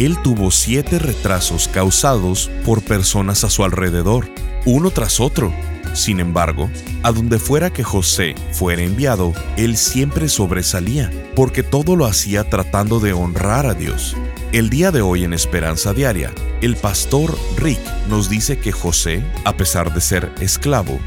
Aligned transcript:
Él 0.00 0.16
tuvo 0.22 0.50
siete 0.50 0.98
retrasos 0.98 1.68
causados 1.68 2.50
por 2.64 2.80
personas 2.80 3.44
a 3.44 3.50
su 3.50 3.64
alrededor, 3.64 4.30
uno 4.64 4.90
tras 4.90 5.20
otro. 5.20 5.52
Sin 5.92 6.20
embargo, 6.20 6.70
a 7.02 7.12
donde 7.12 7.38
fuera 7.38 7.68
que 7.68 7.84
José 7.84 8.34
fuera 8.50 8.80
enviado, 8.80 9.34
él 9.58 9.76
siempre 9.76 10.30
sobresalía, 10.30 11.10
porque 11.36 11.62
todo 11.62 11.96
lo 11.96 12.06
hacía 12.06 12.48
tratando 12.48 12.98
de 12.98 13.12
honrar 13.12 13.66
a 13.66 13.74
Dios. 13.74 14.16
El 14.52 14.70
día 14.70 14.90
de 14.90 15.02
hoy 15.02 15.24
en 15.24 15.34
Esperanza 15.34 15.92
Diaria, 15.92 16.32
el 16.62 16.76
pastor 16.76 17.36
Rick 17.58 17.80
nos 18.08 18.30
dice 18.30 18.58
que 18.58 18.72
José, 18.72 19.22
a 19.44 19.54
pesar 19.58 19.92
de 19.92 20.00
ser 20.00 20.32
esclavo, 20.40 20.98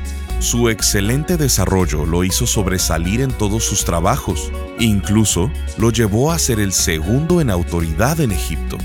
su 0.44 0.70
excelente 0.70 1.38
desarrollo 1.38 2.06
lo 2.06 2.24
hizo 2.24 2.46
sobresalir 2.46 3.22
en 3.22 3.32
todos 3.32 3.64
sus 3.64 3.86
trabajos, 3.86 4.52
incluso 4.80 5.50
lo 5.78 5.90
llevó 5.90 6.32
a 6.32 6.40
ser 6.40 6.60
el 6.60 6.74
segundo 6.74 7.42
en 7.42 7.50
autoridad 7.50 8.20
en 8.20 8.32
Egipto. 8.32 8.78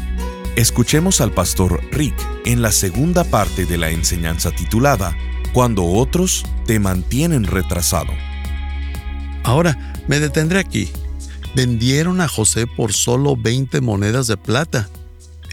Escuchemos 0.56 1.20
al 1.20 1.32
pastor 1.32 1.82
Rick 1.92 2.14
en 2.44 2.62
la 2.62 2.72
segunda 2.72 3.24
parte 3.24 3.66
de 3.66 3.76
la 3.76 3.90
enseñanza 3.90 4.50
titulada 4.50 5.16
Cuando 5.52 5.84
otros 5.84 6.44
te 6.66 6.78
mantienen 6.78 7.44
retrasado. 7.44 8.12
Ahora 9.44 9.94
me 10.08 10.20
detendré 10.20 10.58
aquí 10.58 10.90
vendieron 11.54 12.20
a 12.20 12.28
José 12.28 12.66
por 12.66 12.92
solo 12.92 13.36
20 13.36 13.80
monedas 13.80 14.26
de 14.26 14.36
plata. 14.36 14.88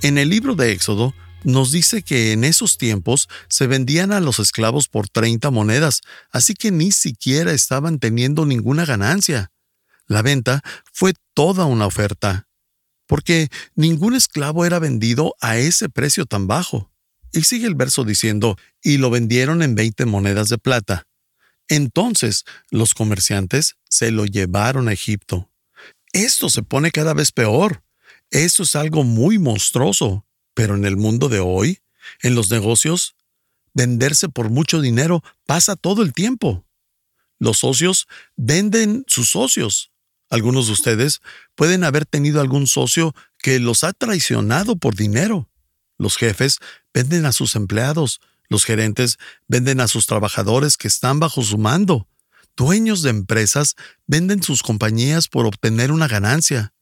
En 0.04 0.20
el 0.20 0.30
libro 0.30 0.56
de 0.56 0.72
Éxodo 0.72 1.16
nos 1.46 1.72
dice 1.72 2.02
que 2.02 2.32
en 2.32 2.44
esos 2.44 2.78
tiempos 2.78 3.30
se 3.50 3.68
vendían 3.68 4.12
a 4.12 4.20
los 4.20 4.40
esclavos 4.40 4.88
por 4.88 5.08
30 5.08 5.52
monedas, 5.52 6.02
así 6.32 6.56
que 6.56 6.72
ni 6.72 6.92
siquiera 6.92 7.54
estaban 7.54 8.00
teniendo 8.00 8.46
ninguna 8.46 8.86
ganancia. 8.86 9.52
La 10.08 10.22
venta 10.22 10.62
fue 10.92 11.14
toda 11.34 11.66
una 11.66 11.86
oferta, 11.86 12.48
porque 13.08 13.50
ningún 13.76 14.16
esclavo 14.16 14.66
era 14.66 14.80
vendido 14.80 15.36
a 15.40 15.58
ese 15.58 15.88
precio 15.88 16.26
tan 16.26 16.48
bajo. 16.48 16.92
Y 17.32 17.44
sigue 17.44 17.68
el 17.68 17.76
verso 17.76 18.04
diciendo, 18.04 18.58
y 18.82 18.98
lo 18.98 19.10
vendieron 19.10 19.62
en 19.62 19.76
20 19.76 20.06
monedas 20.06 20.50
de 20.50 20.58
plata. 20.58 21.06
Entonces 21.68 22.44
los 22.70 22.94
comerciantes 22.94 23.76
se 23.90 24.12
lo 24.12 24.26
llevaron 24.26 24.88
a 24.88 24.94
Egipto. 24.94 25.52
Esto 26.12 26.50
se 26.50 26.64
pone 26.64 26.92
cada 26.92 27.14
vez 27.14 27.32
peor. 27.32 27.84
Esto 28.32 28.64
es 28.64 28.76
algo 28.76 29.04
muy 29.04 29.38
monstruoso. 29.38 30.26
Pero 30.56 30.74
en 30.74 30.86
el 30.86 30.98
mundo 30.98 31.30
de 31.30 31.40
hoy, 31.40 31.82
en 32.24 32.34
los 32.34 32.50
negocios, 32.50 33.16
venderse 33.76 34.30
por 34.30 34.50
mucho 34.50 34.82
dinero 34.82 35.24
pasa 35.46 35.76
todo 35.76 36.02
el 36.02 36.14
tiempo. 36.14 36.66
Los 37.38 37.60
socios 37.60 38.08
venden 38.36 39.04
sus 39.08 39.30
socios. 39.30 39.92
Algunos 40.30 40.68
de 40.68 40.74
ustedes 40.74 41.22
pueden 41.54 41.84
haber 41.84 42.06
tenido 42.06 42.42
algún 42.42 42.66
socio 42.66 43.14
que 43.38 43.60
los 43.60 43.84
ha 43.84 43.94
traicionado 43.94 44.78
por 44.78 44.96
dinero. 44.96 45.50
Los 45.98 46.18
jefes 46.18 46.60
venden 46.94 47.26
a 47.26 47.32
sus 47.32 47.56
empleados. 47.56 48.22
Los 48.50 48.64
gerentes 48.66 49.18
venden 49.48 49.82
a 49.82 49.88
sus 49.88 50.08
trabajadores 50.08 50.78
que 50.78 50.88
están 50.88 51.20
bajo 51.20 51.44
su 51.44 51.58
mando. 51.58 52.08
Dueños 52.56 53.02
de 53.02 53.10
empresas 53.10 53.76
venden 54.08 54.42
sus 54.42 54.64
compañías 54.64 55.28
por 55.28 55.46
obtener 55.46 55.92
una 55.92 56.08
ganancia. 56.08 56.74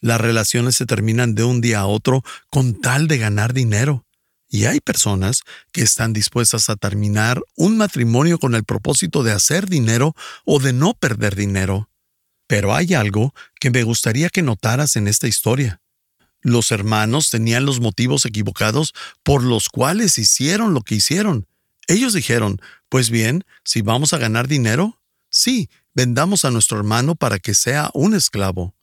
Las 0.00 0.20
relaciones 0.20 0.76
se 0.76 0.86
terminan 0.86 1.34
de 1.34 1.44
un 1.44 1.60
día 1.60 1.80
a 1.80 1.86
otro 1.86 2.22
con 2.50 2.80
tal 2.80 3.08
de 3.08 3.18
ganar 3.18 3.52
dinero. 3.52 4.04
Y 4.48 4.64
hay 4.64 4.80
personas 4.80 5.42
que 5.72 5.82
están 5.82 6.12
dispuestas 6.12 6.70
a 6.70 6.76
terminar 6.76 7.42
un 7.56 7.76
matrimonio 7.76 8.38
con 8.38 8.54
el 8.54 8.64
propósito 8.64 9.22
de 9.22 9.32
hacer 9.32 9.68
dinero 9.68 10.14
o 10.44 10.58
de 10.58 10.72
no 10.72 10.94
perder 10.94 11.36
dinero. 11.36 11.90
Pero 12.46 12.74
hay 12.74 12.94
algo 12.94 13.34
que 13.60 13.70
me 13.70 13.82
gustaría 13.82 14.30
que 14.30 14.42
notaras 14.42 14.96
en 14.96 15.06
esta 15.06 15.28
historia. 15.28 15.82
Los 16.40 16.70
hermanos 16.70 17.28
tenían 17.28 17.66
los 17.66 17.80
motivos 17.80 18.24
equivocados 18.24 18.94
por 19.22 19.42
los 19.42 19.68
cuales 19.68 20.16
hicieron 20.16 20.72
lo 20.72 20.80
que 20.80 20.94
hicieron. 20.94 21.46
Ellos 21.88 22.14
dijeron, 22.14 22.60
pues 22.88 23.10
bien, 23.10 23.44
si 23.64 23.82
vamos 23.82 24.14
a 24.14 24.18
ganar 24.18 24.48
dinero, 24.48 24.98
Sí, 25.30 25.68
vendamos 25.94 26.44
a 26.44 26.50
nuestro 26.50 26.78
hermano 26.78 27.14
para 27.14 27.38
que 27.38 27.54
sea 27.54 27.90
un 27.94 28.14
esclavo. 28.14 28.74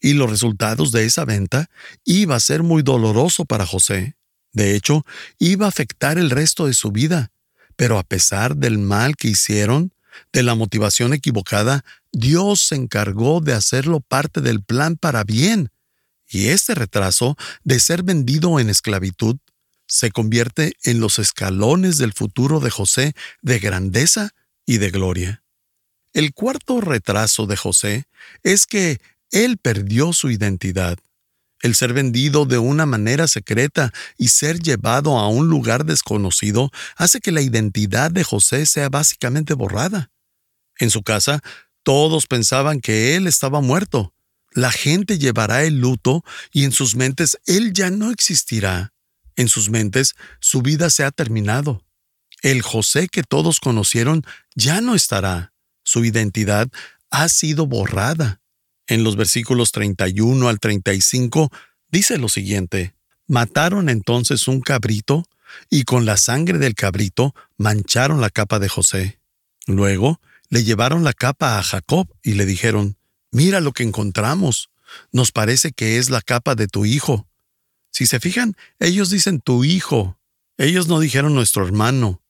Y 0.00 0.14
los 0.14 0.30
resultados 0.30 0.92
de 0.92 1.04
esa 1.04 1.24
venta 1.24 1.70
iba 2.04 2.36
a 2.36 2.40
ser 2.40 2.62
muy 2.62 2.82
doloroso 2.82 3.44
para 3.44 3.66
José. 3.66 4.16
De 4.52 4.74
hecho, 4.74 5.04
iba 5.38 5.66
a 5.66 5.68
afectar 5.68 6.18
el 6.18 6.30
resto 6.30 6.66
de 6.66 6.74
su 6.74 6.92
vida. 6.92 7.30
Pero 7.76 7.98
a 7.98 8.02
pesar 8.02 8.56
del 8.56 8.78
mal 8.78 9.16
que 9.16 9.28
hicieron, 9.28 9.92
de 10.32 10.42
la 10.42 10.54
motivación 10.54 11.12
equivocada, 11.12 11.84
Dios 12.12 12.62
se 12.62 12.74
encargó 12.74 13.40
de 13.40 13.52
hacerlo 13.52 14.00
parte 14.00 14.40
del 14.40 14.62
plan 14.62 14.96
para 14.96 15.24
bien. 15.24 15.70
Y 16.28 16.48
este 16.48 16.74
retraso 16.74 17.36
de 17.64 17.78
ser 17.80 18.02
vendido 18.02 18.58
en 18.58 18.70
esclavitud 18.70 19.36
se 19.86 20.10
convierte 20.10 20.74
en 20.82 21.00
los 21.00 21.18
escalones 21.18 21.98
del 21.98 22.12
futuro 22.12 22.60
de 22.60 22.70
José 22.70 23.14
de 23.42 23.58
grandeza 23.58 24.30
y 24.64 24.78
de 24.78 24.90
gloria. 24.90 25.42
El 26.12 26.32
cuarto 26.32 26.80
retraso 26.80 27.46
de 27.46 27.56
José 27.56 28.04
es 28.42 28.66
que 28.66 29.00
él 29.30 29.58
perdió 29.58 30.12
su 30.12 30.30
identidad. 30.30 30.98
El 31.62 31.74
ser 31.74 31.92
vendido 31.92 32.44
de 32.44 32.58
una 32.58 32.86
manera 32.86 33.26
secreta 33.26 33.92
y 34.18 34.28
ser 34.28 34.60
llevado 34.60 35.18
a 35.18 35.28
un 35.28 35.48
lugar 35.48 35.84
desconocido 35.84 36.70
hace 36.96 37.20
que 37.20 37.32
la 37.32 37.40
identidad 37.40 38.10
de 38.10 38.24
José 38.24 38.66
sea 38.66 38.88
básicamente 38.88 39.54
borrada. 39.54 40.10
En 40.78 40.90
su 40.90 41.02
casa, 41.02 41.42
todos 41.82 42.26
pensaban 42.26 42.80
que 42.80 43.16
él 43.16 43.26
estaba 43.26 43.60
muerto. 43.60 44.14
La 44.52 44.70
gente 44.70 45.18
llevará 45.18 45.64
el 45.64 45.80
luto 45.80 46.22
y 46.52 46.64
en 46.64 46.72
sus 46.72 46.94
mentes 46.94 47.38
él 47.46 47.72
ya 47.72 47.90
no 47.90 48.10
existirá. 48.10 48.92
En 49.34 49.48
sus 49.48 49.70
mentes 49.70 50.14
su 50.40 50.62
vida 50.62 50.90
se 50.90 51.04
ha 51.04 51.10
terminado. 51.10 51.84
El 52.42 52.62
José 52.62 53.08
que 53.08 53.22
todos 53.22 53.60
conocieron 53.60 54.24
ya 54.54 54.80
no 54.80 54.94
estará 54.94 55.54
su 55.86 56.04
identidad 56.04 56.68
ha 57.10 57.28
sido 57.28 57.66
borrada. 57.66 58.40
En 58.86 59.04
los 59.04 59.16
versículos 59.16 59.72
31 59.72 60.48
al 60.48 60.60
35 60.60 61.50
dice 61.90 62.18
lo 62.18 62.28
siguiente, 62.28 62.94
Mataron 63.28 63.88
entonces 63.88 64.46
un 64.46 64.60
cabrito 64.60 65.24
y 65.68 65.82
con 65.82 66.04
la 66.04 66.16
sangre 66.16 66.58
del 66.58 66.74
cabrito 66.74 67.34
mancharon 67.56 68.20
la 68.20 68.30
capa 68.30 68.60
de 68.60 68.68
José. 68.68 69.18
Luego 69.66 70.20
le 70.48 70.62
llevaron 70.62 71.02
la 71.02 71.12
capa 71.12 71.58
a 71.58 71.62
Jacob 71.62 72.08
y 72.22 72.34
le 72.34 72.46
dijeron, 72.46 72.96
Mira 73.32 73.60
lo 73.60 73.72
que 73.72 73.82
encontramos. 73.82 74.70
Nos 75.10 75.32
parece 75.32 75.72
que 75.72 75.98
es 75.98 76.08
la 76.10 76.20
capa 76.20 76.54
de 76.54 76.68
tu 76.68 76.84
hijo. 76.84 77.28
Si 77.90 78.06
se 78.06 78.20
fijan, 78.20 78.56
ellos 78.78 79.10
dicen 79.10 79.40
tu 79.40 79.64
hijo. 79.64 80.18
Ellos 80.56 80.86
no 80.86 81.00
dijeron 81.00 81.34
nuestro 81.34 81.66
hermano. 81.66 82.22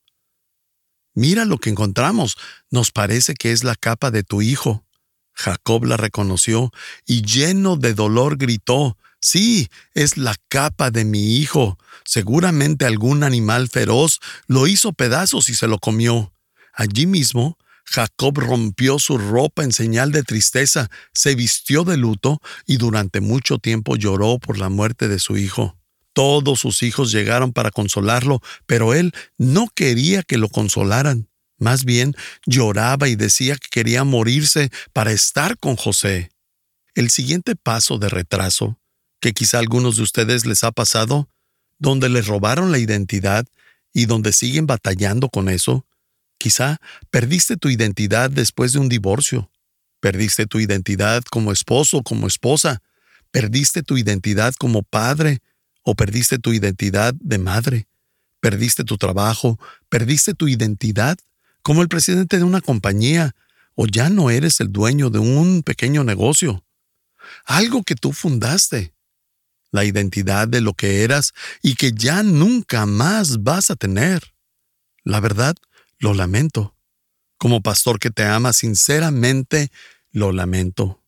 Mira 1.12 1.44
lo 1.44 1.58
que 1.58 1.70
encontramos. 1.70 2.36
Nos 2.70 2.90
parece 2.90 3.34
que 3.34 3.52
es 3.52 3.64
la 3.64 3.74
capa 3.74 4.10
de 4.10 4.22
tu 4.22 4.40
hijo. 4.40 4.85
Jacob 5.36 5.84
la 5.84 5.96
reconoció 5.96 6.72
y 7.06 7.22
lleno 7.22 7.76
de 7.76 7.94
dolor 7.94 8.38
gritó, 8.38 8.96
Sí, 9.20 9.68
es 9.94 10.16
la 10.16 10.36
capa 10.48 10.90
de 10.90 11.04
mi 11.04 11.36
hijo. 11.36 11.78
Seguramente 12.04 12.84
algún 12.84 13.24
animal 13.24 13.68
feroz 13.68 14.20
lo 14.46 14.66
hizo 14.66 14.92
pedazos 14.92 15.48
y 15.48 15.54
se 15.54 15.66
lo 15.66 15.78
comió. 15.78 16.32
Allí 16.72 17.06
mismo, 17.06 17.58
Jacob 17.84 18.38
rompió 18.38 18.98
su 18.98 19.18
ropa 19.18 19.64
en 19.64 19.72
señal 19.72 20.12
de 20.12 20.22
tristeza, 20.22 20.90
se 21.12 21.34
vistió 21.34 21.84
de 21.84 21.96
luto 21.96 22.40
y 22.66 22.76
durante 22.76 23.20
mucho 23.20 23.58
tiempo 23.58 23.96
lloró 23.96 24.38
por 24.38 24.58
la 24.58 24.68
muerte 24.68 25.08
de 25.08 25.18
su 25.18 25.36
hijo. 25.36 25.76
Todos 26.12 26.60
sus 26.60 26.82
hijos 26.82 27.12
llegaron 27.12 27.52
para 27.52 27.70
consolarlo, 27.70 28.40
pero 28.66 28.94
él 28.94 29.12
no 29.38 29.68
quería 29.74 30.22
que 30.22 30.38
lo 30.38 30.48
consolaran. 30.48 31.28
Más 31.58 31.84
bien 31.84 32.14
lloraba 32.46 33.08
y 33.08 33.16
decía 33.16 33.56
que 33.56 33.68
quería 33.70 34.04
morirse 34.04 34.70
para 34.92 35.12
estar 35.12 35.58
con 35.58 35.76
José. 35.76 36.30
El 36.94 37.10
siguiente 37.10 37.56
paso 37.56 37.98
de 37.98 38.08
retraso, 38.08 38.78
que 39.20 39.32
quizá 39.32 39.58
a 39.58 39.60
algunos 39.60 39.96
de 39.96 40.02
ustedes 40.02 40.46
les 40.46 40.64
ha 40.64 40.72
pasado, 40.72 41.28
donde 41.78 42.08
les 42.08 42.26
robaron 42.26 42.72
la 42.72 42.78
identidad 42.78 43.46
y 43.92 44.06
donde 44.06 44.32
siguen 44.32 44.66
batallando 44.66 45.28
con 45.28 45.48
eso, 45.48 45.86
quizá 46.38 46.78
perdiste 47.10 47.56
tu 47.56 47.68
identidad 47.68 48.30
después 48.30 48.72
de 48.72 48.78
un 48.78 48.88
divorcio, 48.88 49.50
perdiste 50.00 50.46
tu 50.46 50.60
identidad 50.60 51.22
como 51.24 51.52
esposo, 51.52 52.02
como 52.02 52.26
esposa, 52.26 52.82
perdiste 53.30 53.82
tu 53.82 53.96
identidad 53.96 54.54
como 54.54 54.82
padre, 54.82 55.40
o 55.82 55.94
perdiste 55.94 56.38
tu 56.38 56.52
identidad 56.52 57.14
de 57.14 57.38
madre, 57.38 57.86
perdiste 58.40 58.82
tu 58.82 58.98
trabajo, 58.98 59.58
perdiste 59.88 60.34
tu 60.34 60.48
identidad 60.48 61.16
como 61.66 61.82
el 61.82 61.88
presidente 61.88 62.38
de 62.38 62.44
una 62.44 62.60
compañía, 62.60 63.34
o 63.74 63.88
ya 63.88 64.08
no 64.08 64.30
eres 64.30 64.60
el 64.60 64.70
dueño 64.70 65.10
de 65.10 65.18
un 65.18 65.64
pequeño 65.64 66.04
negocio. 66.04 66.64
Algo 67.44 67.82
que 67.82 67.96
tú 67.96 68.12
fundaste, 68.12 68.94
la 69.72 69.84
identidad 69.84 70.46
de 70.46 70.60
lo 70.60 70.74
que 70.74 71.02
eras 71.02 71.32
y 71.62 71.74
que 71.74 71.90
ya 71.90 72.22
nunca 72.22 72.86
más 72.86 73.42
vas 73.42 73.72
a 73.72 73.74
tener. 73.74 74.32
La 75.02 75.18
verdad, 75.18 75.56
lo 75.98 76.14
lamento. 76.14 76.76
Como 77.36 77.60
pastor 77.62 77.98
que 77.98 78.12
te 78.12 78.22
ama 78.22 78.52
sinceramente, 78.52 79.72
lo 80.12 80.30
lamento. 80.30 81.02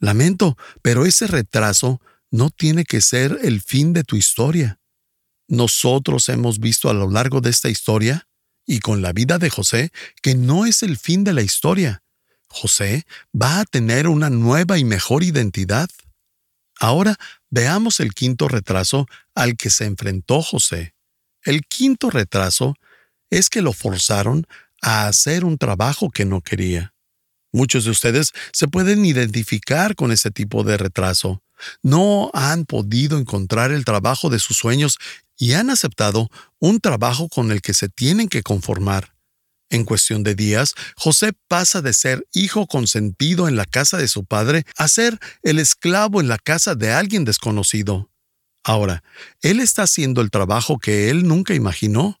Lamento, 0.00 0.58
pero 0.82 1.06
ese 1.06 1.28
retraso 1.28 1.98
no 2.30 2.50
tiene 2.50 2.84
que 2.84 3.00
ser 3.00 3.38
el 3.40 3.62
fin 3.62 3.94
de 3.94 4.04
tu 4.04 4.16
historia. 4.16 4.80
Nosotros 5.48 6.28
hemos 6.28 6.58
visto 6.58 6.90
a 6.90 6.92
lo 6.92 7.10
largo 7.10 7.40
de 7.40 7.48
esta 7.48 7.70
historia, 7.70 8.28
y 8.66 8.80
con 8.80 9.02
la 9.02 9.12
vida 9.12 9.38
de 9.38 9.50
José, 9.50 9.92
que 10.22 10.34
no 10.34 10.66
es 10.66 10.82
el 10.82 10.96
fin 10.96 11.24
de 11.24 11.32
la 11.32 11.42
historia. 11.42 12.02
José 12.48 13.04
va 13.34 13.60
a 13.60 13.64
tener 13.64 14.08
una 14.08 14.30
nueva 14.30 14.78
y 14.78 14.84
mejor 14.84 15.22
identidad. 15.22 15.88
Ahora 16.78 17.16
veamos 17.50 18.00
el 18.00 18.14
quinto 18.14 18.48
retraso 18.48 19.06
al 19.34 19.56
que 19.56 19.70
se 19.70 19.86
enfrentó 19.86 20.42
José. 20.42 20.94
El 21.44 21.62
quinto 21.66 22.10
retraso 22.10 22.74
es 23.30 23.48
que 23.48 23.62
lo 23.62 23.72
forzaron 23.72 24.46
a 24.82 25.06
hacer 25.06 25.44
un 25.44 25.58
trabajo 25.58 26.10
que 26.10 26.24
no 26.24 26.40
quería. 26.40 26.92
Muchos 27.52 27.84
de 27.84 27.90
ustedes 27.90 28.32
se 28.52 28.68
pueden 28.68 29.04
identificar 29.04 29.94
con 29.94 30.12
ese 30.12 30.30
tipo 30.30 30.64
de 30.64 30.76
retraso. 30.76 31.42
No 31.82 32.30
han 32.34 32.64
podido 32.64 33.18
encontrar 33.18 33.70
el 33.70 33.84
trabajo 33.84 34.30
de 34.30 34.38
sus 34.38 34.56
sueños 34.56 34.98
y 35.42 35.54
han 35.54 35.70
aceptado 35.70 36.30
un 36.60 36.78
trabajo 36.78 37.28
con 37.28 37.50
el 37.50 37.62
que 37.62 37.74
se 37.74 37.88
tienen 37.88 38.28
que 38.28 38.44
conformar. 38.44 39.16
En 39.70 39.84
cuestión 39.84 40.22
de 40.22 40.36
días, 40.36 40.72
José 40.94 41.32
pasa 41.48 41.82
de 41.82 41.92
ser 41.94 42.24
hijo 42.32 42.68
consentido 42.68 43.48
en 43.48 43.56
la 43.56 43.64
casa 43.64 43.98
de 43.98 44.06
su 44.06 44.24
padre 44.24 44.64
a 44.76 44.86
ser 44.86 45.18
el 45.42 45.58
esclavo 45.58 46.20
en 46.20 46.28
la 46.28 46.38
casa 46.38 46.76
de 46.76 46.92
alguien 46.92 47.24
desconocido. 47.24 48.08
Ahora, 48.62 49.02
él 49.40 49.58
está 49.58 49.82
haciendo 49.82 50.20
el 50.20 50.30
trabajo 50.30 50.78
que 50.78 51.10
él 51.10 51.26
nunca 51.26 51.54
imaginó. 51.54 52.20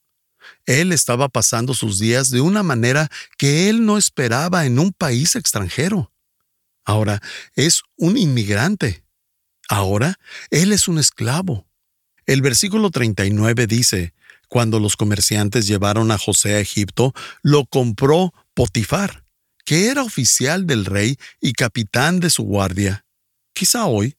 Él 0.66 0.90
estaba 0.90 1.28
pasando 1.28 1.74
sus 1.74 2.00
días 2.00 2.28
de 2.28 2.40
una 2.40 2.64
manera 2.64 3.08
que 3.38 3.68
él 3.68 3.86
no 3.86 3.98
esperaba 3.98 4.66
en 4.66 4.80
un 4.80 4.92
país 4.92 5.36
extranjero. 5.36 6.12
Ahora 6.84 7.20
es 7.54 7.82
un 7.96 8.18
inmigrante. 8.18 9.04
Ahora 9.68 10.18
él 10.50 10.72
es 10.72 10.88
un 10.88 10.98
esclavo. 10.98 11.68
El 12.26 12.42
versículo 12.42 12.90
39 12.90 13.66
dice, 13.66 14.14
Cuando 14.48 14.78
los 14.80 14.96
comerciantes 14.96 15.66
llevaron 15.66 16.10
a 16.10 16.18
José 16.18 16.54
a 16.54 16.60
Egipto, 16.60 17.14
lo 17.42 17.66
compró 17.66 18.32
Potifar, 18.54 19.24
que 19.64 19.88
era 19.88 20.02
oficial 20.02 20.66
del 20.66 20.84
rey 20.84 21.16
y 21.40 21.52
capitán 21.52 22.20
de 22.20 22.30
su 22.30 22.42
guardia. 22.44 23.04
Quizá 23.54 23.86
hoy 23.86 24.16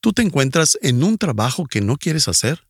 tú 0.00 0.12
te 0.12 0.22
encuentras 0.22 0.78
en 0.82 1.02
un 1.02 1.18
trabajo 1.18 1.66
que 1.66 1.80
no 1.80 1.96
quieres 1.96 2.28
hacer 2.28 2.66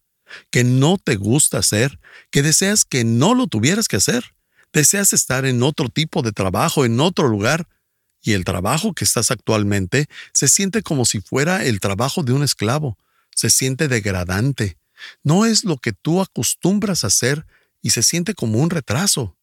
que 0.51 0.65
no 0.65 0.99
te 0.99 1.17
gusta 1.17 1.59
hacer, 1.59 1.99
que 2.31 2.43
deseas 2.43 2.85
que 2.85 3.05
no 3.05 3.35
lo 3.35 3.47
tuvieras 3.47 3.89
que 3.89 3.97
hacer. 3.97 4.35
Deseas 4.73 5.13
estar 5.13 5.45
en 5.45 5.63
otro 5.63 5.89
tipo 5.89 6.23
de 6.23 6.33
trabajo, 6.33 6.85
en 6.85 6.99
otro 7.01 7.29
lugar, 7.29 7.69
y 8.23 8.33
el 8.33 8.45
trabajo 8.45 8.95
que 8.95 9.05
estás 9.05 9.31
actualmente 9.31 10.09
se 10.33 10.49
siente 10.49 10.83
como 10.83 11.05
si 11.05 11.21
fuera 11.21 11.65
el 11.65 11.81
trabajo 11.81 12.23
de 12.23 12.33
un 12.33 12.43
esclavo, 12.43 12.97
se 13.35 13.51
siente 13.51 13.89
degradante, 13.89 14.79
no 15.23 15.47
es 15.47 15.65
lo 15.65 15.77
que 15.77 15.93
tú 15.93 16.21
acostumbras 16.21 17.05
a 17.05 17.09
hacer 17.09 17.47
y 17.81 17.91
se 17.91 18.03
siente 18.03 18.35
como 18.35 18.59
un 18.59 18.71
retraso. 18.71 19.37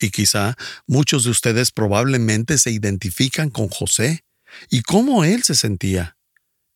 Y 0.00 0.10
quizá 0.10 0.56
muchos 0.86 1.24
de 1.24 1.30
ustedes 1.30 1.70
probablemente 1.70 2.58
se 2.58 2.70
identifican 2.70 3.50
con 3.50 3.68
José 3.68 4.24
y 4.70 4.82
cómo 4.82 5.24
él 5.24 5.42
se 5.42 5.54
sentía. 5.54 6.16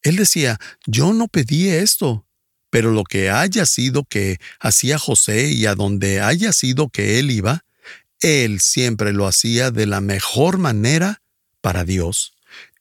Él 0.03 0.17
decía, 0.17 0.59
yo 0.87 1.13
no 1.13 1.29
pedí 1.29 1.69
esto, 1.69 2.27
pero 2.71 2.93
lo 2.93 3.05
que 3.05 3.31
haya 3.31 3.67
sido 3.67 4.05
que 4.05 4.39
hacía 4.59 4.99
José 4.99 5.51
y 5.51 5.67
a 5.67 5.75
donde 5.75 6.21
haya 6.21 6.53
sido 6.53 6.89
que 6.89 7.19
él 7.19 7.31
iba, 7.31 7.65
él 8.21 8.61
siempre 8.61 9.13
lo 9.13 9.27
hacía 9.27 9.71
de 9.71 9.87
la 9.87 10.01
mejor 10.01 10.59
manera 10.59 11.23
para 11.61 11.85
Dios. 11.85 12.33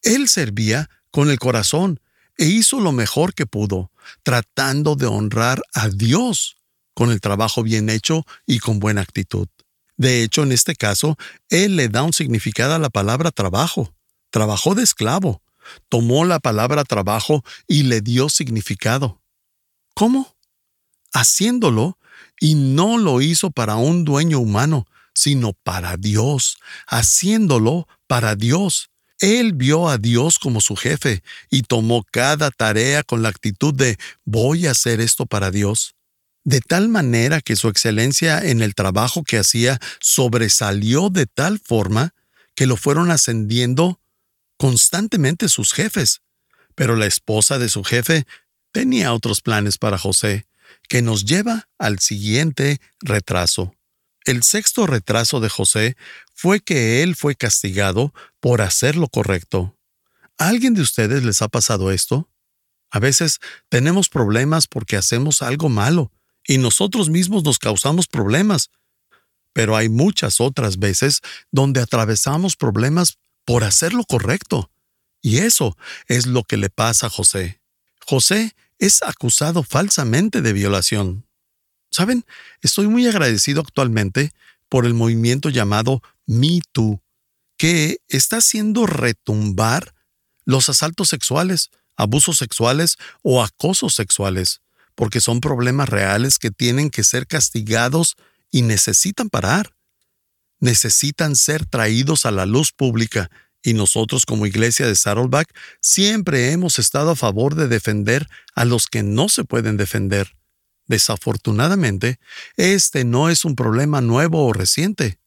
Él 0.03 0.29
servía 0.29 0.89
con 1.11 1.29
el 1.29 1.39
corazón 1.39 1.99
e 2.39 2.45
hizo 2.45 2.79
lo 2.79 2.93
mejor 2.93 3.33
que 3.33 3.45
pudo, 3.45 3.91
tratando 4.23 4.95
de 4.95 5.05
honrar 5.05 5.61
a 5.73 5.89
Dios 5.89 6.55
con 6.93 7.11
el 7.11 7.19
trabajo 7.19 7.63
bien 7.63 7.89
hecho 7.89 8.25
y 8.47 8.59
con 8.59 8.79
buena 8.79 9.01
actitud. 9.01 9.49
De 9.97 10.23
hecho, 10.23 10.43
en 10.43 10.53
este 10.53 10.75
caso, 10.75 11.17
él 11.49 11.75
le 11.75 11.89
da 11.89 12.01
un 12.03 12.13
significado 12.13 12.73
a 12.73 12.79
la 12.79 12.89
palabra 12.89 13.31
trabajo. 13.31 13.93
Trabajó 14.29 14.73
de 14.73 14.83
esclavo, 14.83 15.41
tomó 15.89 16.23
la 16.23 16.39
palabra 16.39 16.85
trabajo 16.85 17.43
y 17.67 17.83
le 17.83 17.99
dio 17.99 18.29
significado. 18.29 19.21
¿Cómo? 19.93 20.33
Haciéndolo, 21.11 21.97
y 22.39 22.55
no 22.55 22.97
lo 22.97 23.19
hizo 23.19 23.51
para 23.51 23.75
un 23.75 24.05
dueño 24.05 24.39
humano, 24.39 24.87
sino 25.13 25.51
para 25.51 25.97
Dios, 25.97 26.57
haciéndolo 26.87 27.85
para 28.07 28.35
Dios. 28.35 28.91
Él 29.19 29.53
vio 29.53 29.89
a 29.89 29.97
Dios 29.97 30.39
como 30.39 30.61
su 30.61 30.75
jefe 30.75 31.23
y 31.49 31.63
tomó 31.63 32.05
cada 32.09 32.51
tarea 32.51 33.03
con 33.03 33.21
la 33.21 33.29
actitud 33.29 33.73
de 33.73 33.97
voy 34.25 34.67
a 34.67 34.71
hacer 34.71 35.01
esto 35.01 35.25
para 35.25 35.51
Dios. 35.51 35.95
De 36.45 36.61
tal 36.61 36.87
manera 36.87 37.41
que 37.41 37.55
su 37.55 37.67
excelencia 37.67 38.39
en 38.39 38.61
el 38.61 38.75
trabajo 38.75 39.23
que 39.23 39.37
hacía 39.37 39.79
sobresalió 39.99 41.09
de 41.09 41.25
tal 41.25 41.59
forma 41.59 42.13
que 42.55 42.65
lo 42.65 42.77
fueron 42.77 43.11
ascendiendo 43.11 43.99
constantemente 44.57 45.49
sus 45.49 45.73
jefes. 45.73 46.21
Pero 46.75 46.95
la 46.95 47.05
esposa 47.05 47.59
de 47.59 47.69
su 47.69 47.83
jefe 47.83 48.25
tenía 48.71 49.13
otros 49.13 49.41
planes 49.41 49.77
para 49.77 49.97
José, 49.97 50.45
que 50.87 51.01
nos 51.01 51.25
lleva 51.25 51.67
al 51.77 51.99
siguiente 51.99 52.79
retraso. 53.01 53.73
El 54.25 54.43
sexto 54.43 54.85
retraso 54.85 55.39
de 55.39 55.49
José 55.49 55.97
fue 56.41 56.61
que 56.61 57.03
él 57.03 57.17
fue 57.17 57.35
castigado 57.35 58.13
por 58.39 58.61
hacer 58.61 58.95
lo 58.95 59.09
correcto. 59.09 59.75
¿A 60.37 60.47
alguien 60.47 60.73
de 60.73 60.81
ustedes 60.81 61.25
les 61.25 61.41
ha 61.41 61.49
pasado 61.49 61.91
esto? 61.91 62.29
A 62.91 62.99
veces 62.99 63.39
tenemos 63.67 64.07
problemas 64.07 64.65
porque 64.65 64.95
hacemos 64.95 65.41
algo 65.41 65.67
malo 65.67 66.13
y 66.47 66.57
nosotros 66.57 67.09
mismos 67.09 67.43
nos 67.43 67.59
causamos 67.59 68.07
problemas. 68.07 68.69
Pero 69.51 69.75
hay 69.75 69.89
muchas 69.89 70.39
otras 70.39 70.79
veces 70.79 71.19
donde 71.51 71.81
atravesamos 71.81 72.55
problemas 72.55 73.17
por 73.43 73.65
hacer 73.65 73.93
lo 73.93 74.05
correcto. 74.05 74.71
Y 75.21 75.39
eso 75.39 75.75
es 76.07 76.25
lo 76.25 76.45
que 76.45 76.55
le 76.55 76.69
pasa 76.69 77.07
a 77.07 77.09
José. 77.09 77.59
José 78.05 78.55
es 78.77 79.03
acusado 79.03 79.61
falsamente 79.61 80.41
de 80.41 80.53
violación. 80.53 81.25
¿Saben? 81.91 82.23
Estoy 82.61 82.87
muy 82.87 83.05
agradecido 83.07 83.59
actualmente 83.59 84.31
por 84.69 84.85
el 84.85 84.93
movimiento 84.93 85.49
llamado 85.49 86.01
Me 86.29 86.61
Too, 86.73 87.01
que 87.57 87.97
está 88.07 88.37
haciendo 88.37 88.85
retumbar 88.85 89.95
los 90.45 90.69
asaltos 90.69 91.09
sexuales, 91.09 91.71
abusos 91.95 92.37
sexuales 92.37 92.97
o 93.23 93.41
acosos 93.41 93.95
sexuales, 93.95 94.61
porque 94.93 95.21
son 95.21 95.41
problemas 95.41 95.89
reales 95.89 96.37
que 96.37 96.51
tienen 96.51 96.91
que 96.91 97.03
ser 97.03 97.25
castigados 97.25 98.15
y 98.51 98.61
necesitan 98.61 99.31
parar. 99.31 99.73
Necesitan 100.59 101.35
ser 101.35 101.65
traídos 101.65 102.27
a 102.27 102.31
la 102.31 102.45
luz 102.45 102.73
pública 102.73 103.31
y 103.63 103.73
nosotros 103.73 104.27
como 104.27 104.45
iglesia 104.45 104.85
de 104.85 104.95
Saddleback 104.95 105.51
siempre 105.81 106.51
hemos 106.51 106.77
estado 106.77 107.09
a 107.09 107.15
favor 107.15 107.55
de 107.55 107.67
defender 107.67 108.27
a 108.53 108.65
los 108.65 108.85
que 108.85 109.01
no 109.01 109.29
se 109.29 109.45
pueden 109.45 109.77
defender. 109.77 110.35
Desafortunadamente, 110.85 112.19
este 112.55 113.03
no 113.03 113.31
es 113.31 113.45
un 113.45 113.55
problema 113.55 113.99
nuevo 114.01 114.45
o 114.45 114.53
reciente. 114.53 115.17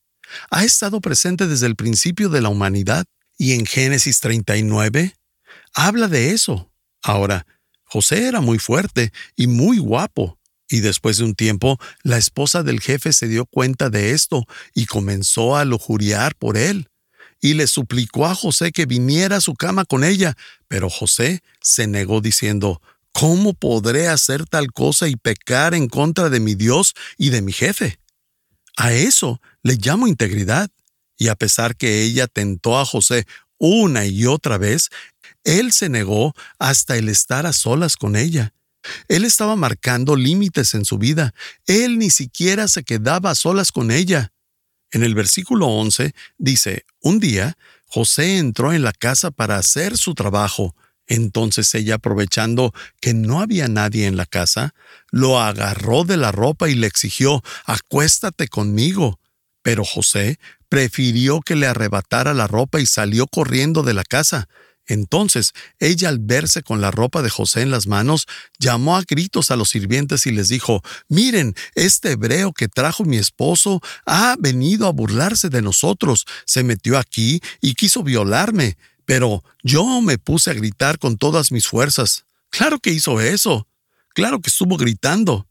Ha 0.50 0.64
estado 0.64 1.00
presente 1.00 1.46
desde 1.46 1.66
el 1.66 1.76
principio 1.76 2.28
de 2.28 2.40
la 2.40 2.48
humanidad 2.48 3.06
y 3.38 3.52
en 3.52 3.66
Génesis 3.66 4.20
39 4.20 5.14
habla 5.74 6.08
de 6.08 6.30
eso. 6.30 6.70
Ahora, 7.02 7.46
José 7.84 8.26
era 8.26 8.40
muy 8.40 8.58
fuerte 8.58 9.12
y 9.36 9.46
muy 9.46 9.78
guapo, 9.78 10.38
y 10.68 10.80
después 10.80 11.18
de 11.18 11.24
un 11.24 11.34
tiempo 11.34 11.78
la 12.02 12.16
esposa 12.16 12.62
del 12.62 12.80
jefe 12.80 13.12
se 13.12 13.28
dio 13.28 13.44
cuenta 13.46 13.90
de 13.90 14.12
esto 14.12 14.46
y 14.74 14.86
comenzó 14.86 15.56
a 15.56 15.64
lujuriar 15.64 16.34
por 16.36 16.56
él 16.56 16.88
y 17.40 17.54
le 17.54 17.66
suplicó 17.66 18.26
a 18.26 18.34
José 18.34 18.72
que 18.72 18.86
viniera 18.86 19.36
a 19.36 19.40
su 19.40 19.54
cama 19.54 19.84
con 19.84 20.04
ella, 20.04 20.36
pero 20.68 20.88
José 20.88 21.42
se 21.60 21.86
negó 21.86 22.20
diciendo, 22.20 22.80
¿Cómo 23.12 23.52
podré 23.52 24.08
hacer 24.08 24.46
tal 24.46 24.72
cosa 24.72 25.06
y 25.08 25.16
pecar 25.16 25.74
en 25.74 25.88
contra 25.88 26.30
de 26.30 26.40
mi 26.40 26.54
Dios 26.54 26.94
y 27.18 27.28
de 27.28 27.42
mi 27.42 27.52
jefe? 27.52 27.98
A 28.76 28.92
eso 28.92 29.40
le 29.62 29.76
llamo 29.76 30.06
integridad. 30.06 30.70
Y 31.18 31.28
a 31.28 31.36
pesar 31.36 31.76
que 31.76 32.02
ella 32.02 32.26
tentó 32.26 32.78
a 32.78 32.84
José 32.84 33.26
una 33.58 34.06
y 34.06 34.26
otra 34.26 34.58
vez, 34.58 34.90
él 35.44 35.72
se 35.72 35.88
negó 35.88 36.34
hasta 36.58 36.96
el 36.96 37.08
estar 37.08 37.46
a 37.46 37.52
solas 37.52 37.96
con 37.96 38.16
ella. 38.16 38.52
Él 39.08 39.24
estaba 39.24 39.54
marcando 39.54 40.16
límites 40.16 40.74
en 40.74 40.84
su 40.84 40.98
vida. 40.98 41.34
Él 41.66 41.98
ni 41.98 42.10
siquiera 42.10 42.66
se 42.68 42.82
quedaba 42.82 43.30
a 43.30 43.34
solas 43.34 43.70
con 43.70 43.90
ella. 43.90 44.32
En 44.90 45.02
el 45.02 45.14
versículo 45.14 45.68
11 45.68 46.14
dice, 46.38 46.84
un 47.00 47.18
día 47.18 47.56
José 47.86 48.38
entró 48.38 48.72
en 48.72 48.82
la 48.82 48.92
casa 48.92 49.30
para 49.30 49.56
hacer 49.56 49.96
su 49.96 50.14
trabajo. 50.14 50.74
Entonces 51.06 51.74
ella, 51.74 51.96
aprovechando 51.96 52.72
que 53.00 53.14
no 53.14 53.40
había 53.40 53.68
nadie 53.68 54.06
en 54.06 54.16
la 54.16 54.26
casa, 54.26 54.74
lo 55.10 55.40
agarró 55.40 56.04
de 56.04 56.16
la 56.16 56.32
ropa 56.32 56.68
y 56.68 56.74
le 56.74 56.86
exigió, 56.86 57.42
acuéstate 57.64 58.48
conmigo. 58.48 59.18
Pero 59.62 59.84
José 59.84 60.38
prefirió 60.68 61.40
que 61.40 61.56
le 61.56 61.66
arrebatara 61.66 62.34
la 62.34 62.46
ropa 62.46 62.80
y 62.80 62.86
salió 62.86 63.26
corriendo 63.26 63.82
de 63.82 63.94
la 63.94 64.04
casa. 64.04 64.48
Entonces 64.86 65.52
ella 65.78 66.08
al 66.08 66.18
verse 66.18 66.62
con 66.62 66.80
la 66.80 66.90
ropa 66.90 67.22
de 67.22 67.30
José 67.30 67.62
en 67.62 67.70
las 67.70 67.86
manos, 67.86 68.26
llamó 68.58 68.96
a 68.96 69.02
gritos 69.02 69.50
a 69.50 69.56
los 69.56 69.68
sirvientes 69.68 70.26
y 70.26 70.32
les 70.32 70.48
dijo, 70.48 70.82
Miren, 71.08 71.54
este 71.74 72.12
hebreo 72.12 72.52
que 72.52 72.68
trajo 72.68 73.04
mi 73.04 73.16
esposo 73.16 73.80
ha 74.06 74.36
venido 74.38 74.86
a 74.86 74.92
burlarse 74.92 75.48
de 75.50 75.62
nosotros, 75.62 76.26
se 76.46 76.64
metió 76.64 76.98
aquí 76.98 77.40
y 77.60 77.74
quiso 77.74 78.02
violarme, 78.02 78.76
pero 79.04 79.42
yo 79.62 80.00
me 80.00 80.18
puse 80.18 80.50
a 80.50 80.54
gritar 80.54 80.98
con 80.98 81.16
todas 81.16 81.52
mis 81.52 81.66
fuerzas. 81.66 82.24
Claro 82.50 82.78
que 82.78 82.90
hizo 82.90 83.20
eso, 83.20 83.66
claro 84.14 84.40
que 84.40 84.50
estuvo 84.50 84.76
gritando. 84.76 85.48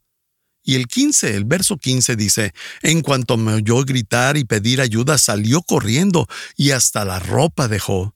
Y 0.64 0.76
el 0.76 0.86
15, 0.86 1.36
el 1.36 1.44
verso 1.44 1.76
15 1.76 2.14
dice, 2.14 2.54
en 2.82 3.02
cuanto 3.02 3.36
me 3.36 3.54
oyó 3.54 3.84
gritar 3.84 4.36
y 4.36 4.44
pedir 4.44 4.80
ayuda, 4.80 5.18
salió 5.18 5.62
corriendo 5.62 6.28
y 6.56 6.70
hasta 6.70 7.04
la 7.04 7.18
ropa 7.18 7.66
dejó. 7.66 8.14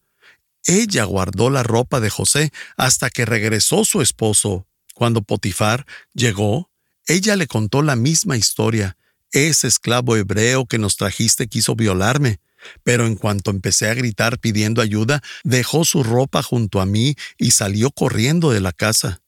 Ella 0.64 1.04
guardó 1.04 1.50
la 1.50 1.62
ropa 1.62 2.00
de 2.00 2.10
José 2.10 2.52
hasta 2.76 3.10
que 3.10 3.24
regresó 3.24 3.84
su 3.84 4.00
esposo. 4.00 4.66
Cuando 4.94 5.22
Potifar 5.22 5.86
llegó, 6.14 6.70
ella 7.06 7.36
le 7.36 7.46
contó 7.46 7.82
la 7.82 7.96
misma 7.96 8.36
historia. 8.36 8.96
Ese 9.32 9.68
esclavo 9.68 10.16
hebreo 10.16 10.66
que 10.66 10.78
nos 10.78 10.96
trajiste 10.96 11.48
quiso 11.48 11.74
violarme. 11.76 12.40
Pero 12.82 13.06
en 13.06 13.16
cuanto 13.16 13.50
empecé 13.50 13.88
a 13.88 13.94
gritar 13.94 14.38
pidiendo 14.38 14.82
ayuda, 14.82 15.22
dejó 15.44 15.84
su 15.84 16.02
ropa 16.02 16.42
junto 16.42 16.80
a 16.80 16.86
mí 16.86 17.14
y 17.38 17.52
salió 17.52 17.90
corriendo 17.90 18.50
de 18.50 18.60
la 18.60 18.72
casa. 18.72 19.22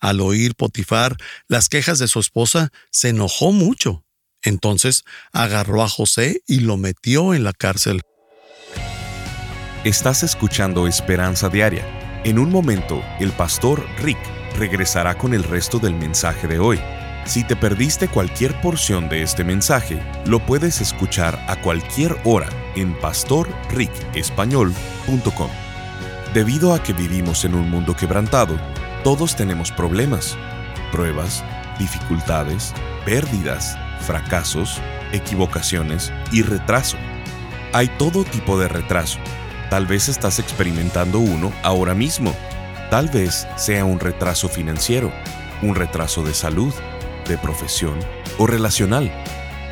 Al 0.00 0.20
oír 0.20 0.54
Potifar 0.54 1.16
las 1.48 1.68
quejas 1.68 1.98
de 1.98 2.08
su 2.08 2.20
esposa, 2.20 2.70
se 2.90 3.08
enojó 3.08 3.52
mucho. 3.52 4.04
Entonces 4.42 5.04
agarró 5.32 5.82
a 5.82 5.88
José 5.88 6.42
y 6.46 6.60
lo 6.60 6.76
metió 6.76 7.34
en 7.34 7.44
la 7.44 7.52
cárcel. 7.52 8.02
Estás 9.84 10.22
escuchando 10.22 10.86
Esperanza 10.86 11.48
Diaria. 11.48 12.22
En 12.24 12.38
un 12.38 12.50
momento, 12.50 13.02
el 13.20 13.32
pastor 13.32 13.86
Rick 14.02 14.18
regresará 14.56 15.18
con 15.18 15.34
el 15.34 15.42
resto 15.42 15.78
del 15.78 15.94
mensaje 15.94 16.46
de 16.48 16.58
hoy. 16.58 16.80
Si 17.24 17.44
te 17.44 17.54
perdiste 17.56 18.08
cualquier 18.08 18.60
porción 18.60 19.08
de 19.08 19.22
este 19.22 19.44
mensaje, 19.44 20.02
lo 20.26 20.40
puedes 20.40 20.80
escuchar 20.80 21.38
a 21.48 21.60
cualquier 21.60 22.16
hora 22.24 22.48
en 22.76 22.98
pastorricespañol.com. 23.00 25.50
Debido 26.34 26.74
a 26.74 26.82
que 26.82 26.92
vivimos 26.92 27.44
en 27.44 27.54
un 27.54 27.70
mundo 27.70 27.94
quebrantado, 27.96 28.58
todos 29.02 29.36
tenemos 29.36 29.72
problemas, 29.72 30.36
pruebas, 30.92 31.42
dificultades, 31.78 32.74
pérdidas, 33.04 33.78
fracasos, 34.00 34.80
equivocaciones 35.12 36.12
y 36.32 36.42
retraso. 36.42 36.96
Hay 37.72 37.88
todo 37.98 38.24
tipo 38.24 38.58
de 38.58 38.68
retraso 38.68 39.18
Tal 39.74 39.86
vez 39.86 40.08
estás 40.08 40.38
experimentando 40.38 41.18
uno 41.18 41.52
ahora 41.64 41.94
mismo. 41.94 42.32
Tal 42.90 43.08
vez 43.08 43.48
sea 43.56 43.84
un 43.84 43.98
retraso 43.98 44.48
financiero, 44.48 45.10
un 45.62 45.74
retraso 45.74 46.22
de 46.22 46.32
salud, 46.32 46.72
de 47.24 47.38
profesión 47.38 47.98
o 48.38 48.46
relacional. 48.46 49.12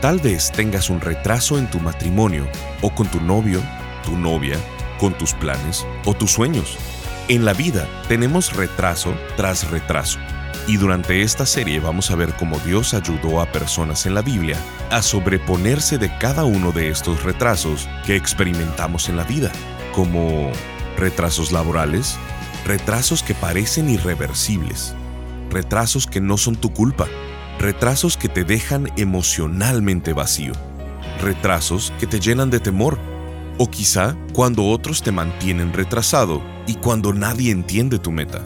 Tal 0.01 0.19
vez 0.19 0.51
tengas 0.51 0.91
un 0.91 1.01
retraso 1.01 1.59
en 1.59 1.71
tu 1.71 1.79
matrimonio 1.81 2.49
o 2.81 2.95
con 2.95 3.07
tu 3.09 3.21
novio, 3.21 3.61
tu 4.05 4.17
novia, 4.17 4.57
con 4.99 5.17
tus 5.17 5.35
planes 5.35 5.87
o 6.05 6.15
tus 6.15 6.33
sueños. 6.33 6.77
En 7.29 7.45
la 7.45 7.53
vida 7.53 7.87
tenemos 8.09 8.53
retraso 8.55 9.15
tras 9.37 9.71
retraso. 9.71 10.19
Y 10.67 10.77
durante 10.77 11.23
esta 11.23 11.47
serie 11.47 11.81
vamos 11.81 12.11
a 12.11 12.17
ver 12.17 12.35
cómo 12.35 12.59
Dios 12.61 12.95
ayudó 12.95 13.41
a 13.41 13.47
personas 13.47 14.07
en 14.07 14.15
la 14.15 14.23
Biblia 14.23 14.57
a 14.91 15.03
sobreponerse 15.03 15.99
de 15.99 16.17
cada 16.19 16.45
uno 16.45 16.73
de 16.73 16.89
estos 16.89 17.23
retrasos 17.23 17.89
que 18.07 18.17
experimentamos 18.17 19.09
en 19.09 19.17
la 19.17 19.25
vida 19.25 19.51
como 19.93 20.51
retrasos 20.97 21.53
laborales, 21.53 22.17
retrasos 22.65 23.23
que 23.23 23.35
parecen 23.35 23.89
irreversibles, 23.89 24.95
retrasos 25.51 26.07
que 26.07 26.21
no 26.21 26.37
son 26.37 26.57
tu 26.57 26.73
culpa, 26.73 27.07
retrasos 27.63 28.17
que 28.17 28.29
te 28.29 28.43
dejan 28.43 28.89
emocionalmente 28.97 30.13
vacío, 30.13 30.53
retrasos 31.21 31.93
que 32.01 32.09
te 32.09 32.19
llenan 32.19 32.51
de 32.51 32.59
temor, 32.59 32.99
o 33.57 33.71
quizá 33.71 34.17
cuando 34.33 34.67
otros 34.67 35.03
te 35.03 35.13
mantienen 35.13 35.73
retrasado 35.73 36.43
y 36.67 36.75
cuando 36.75 37.15
nadie 37.15 37.53
entiende 37.53 38.01
tu 38.01 38.11
meta. 38.11 38.43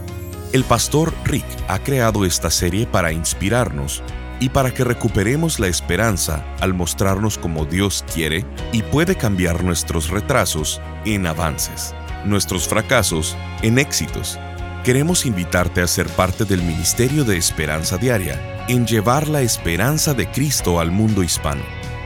El 0.53 0.65
pastor 0.65 1.15
Rick 1.25 1.47
ha 1.67 1.79
creado 1.79 2.27
esta 2.27 2.51
serie 2.51 2.87
para 2.87 3.11
inspirarnos 3.11 4.03
y 4.39 4.51
para 4.51 4.75
que 4.75 4.85
recuperemos 4.85 5.59
la 5.61 5.69
esperanza 5.69 6.45
al 6.61 6.75
mostrarnos 6.75 7.39
como 7.39 7.65
Dios 7.65 8.05
quiere 8.13 8.45
y 8.71 8.83
puede 8.83 9.17
cambiar 9.17 9.65
nuestros 9.65 10.11
retrasos 10.11 10.81
en 11.07 11.27
avances, 11.27 11.95
nuestros 12.27 12.69
fracasos 12.69 13.35
en 13.63 13.79
éxitos. 13.79 14.39
Queremos 14.85 15.25
invitarte 15.25 15.81
a 15.81 15.87
ser 15.87 16.07
parte 16.09 16.45
del 16.45 16.63
Ministerio 16.63 17.25
de 17.25 17.39
Esperanza 17.39 17.97
Diaria 17.97 18.56
en 18.69 18.87
llevar 18.87 19.29
la 19.29 19.43
esperanza 19.43 20.15
de 20.15 20.31
Cristo 20.31 20.81
al 20.81 20.91
mundo 20.91 21.23
hispano. 21.23 21.63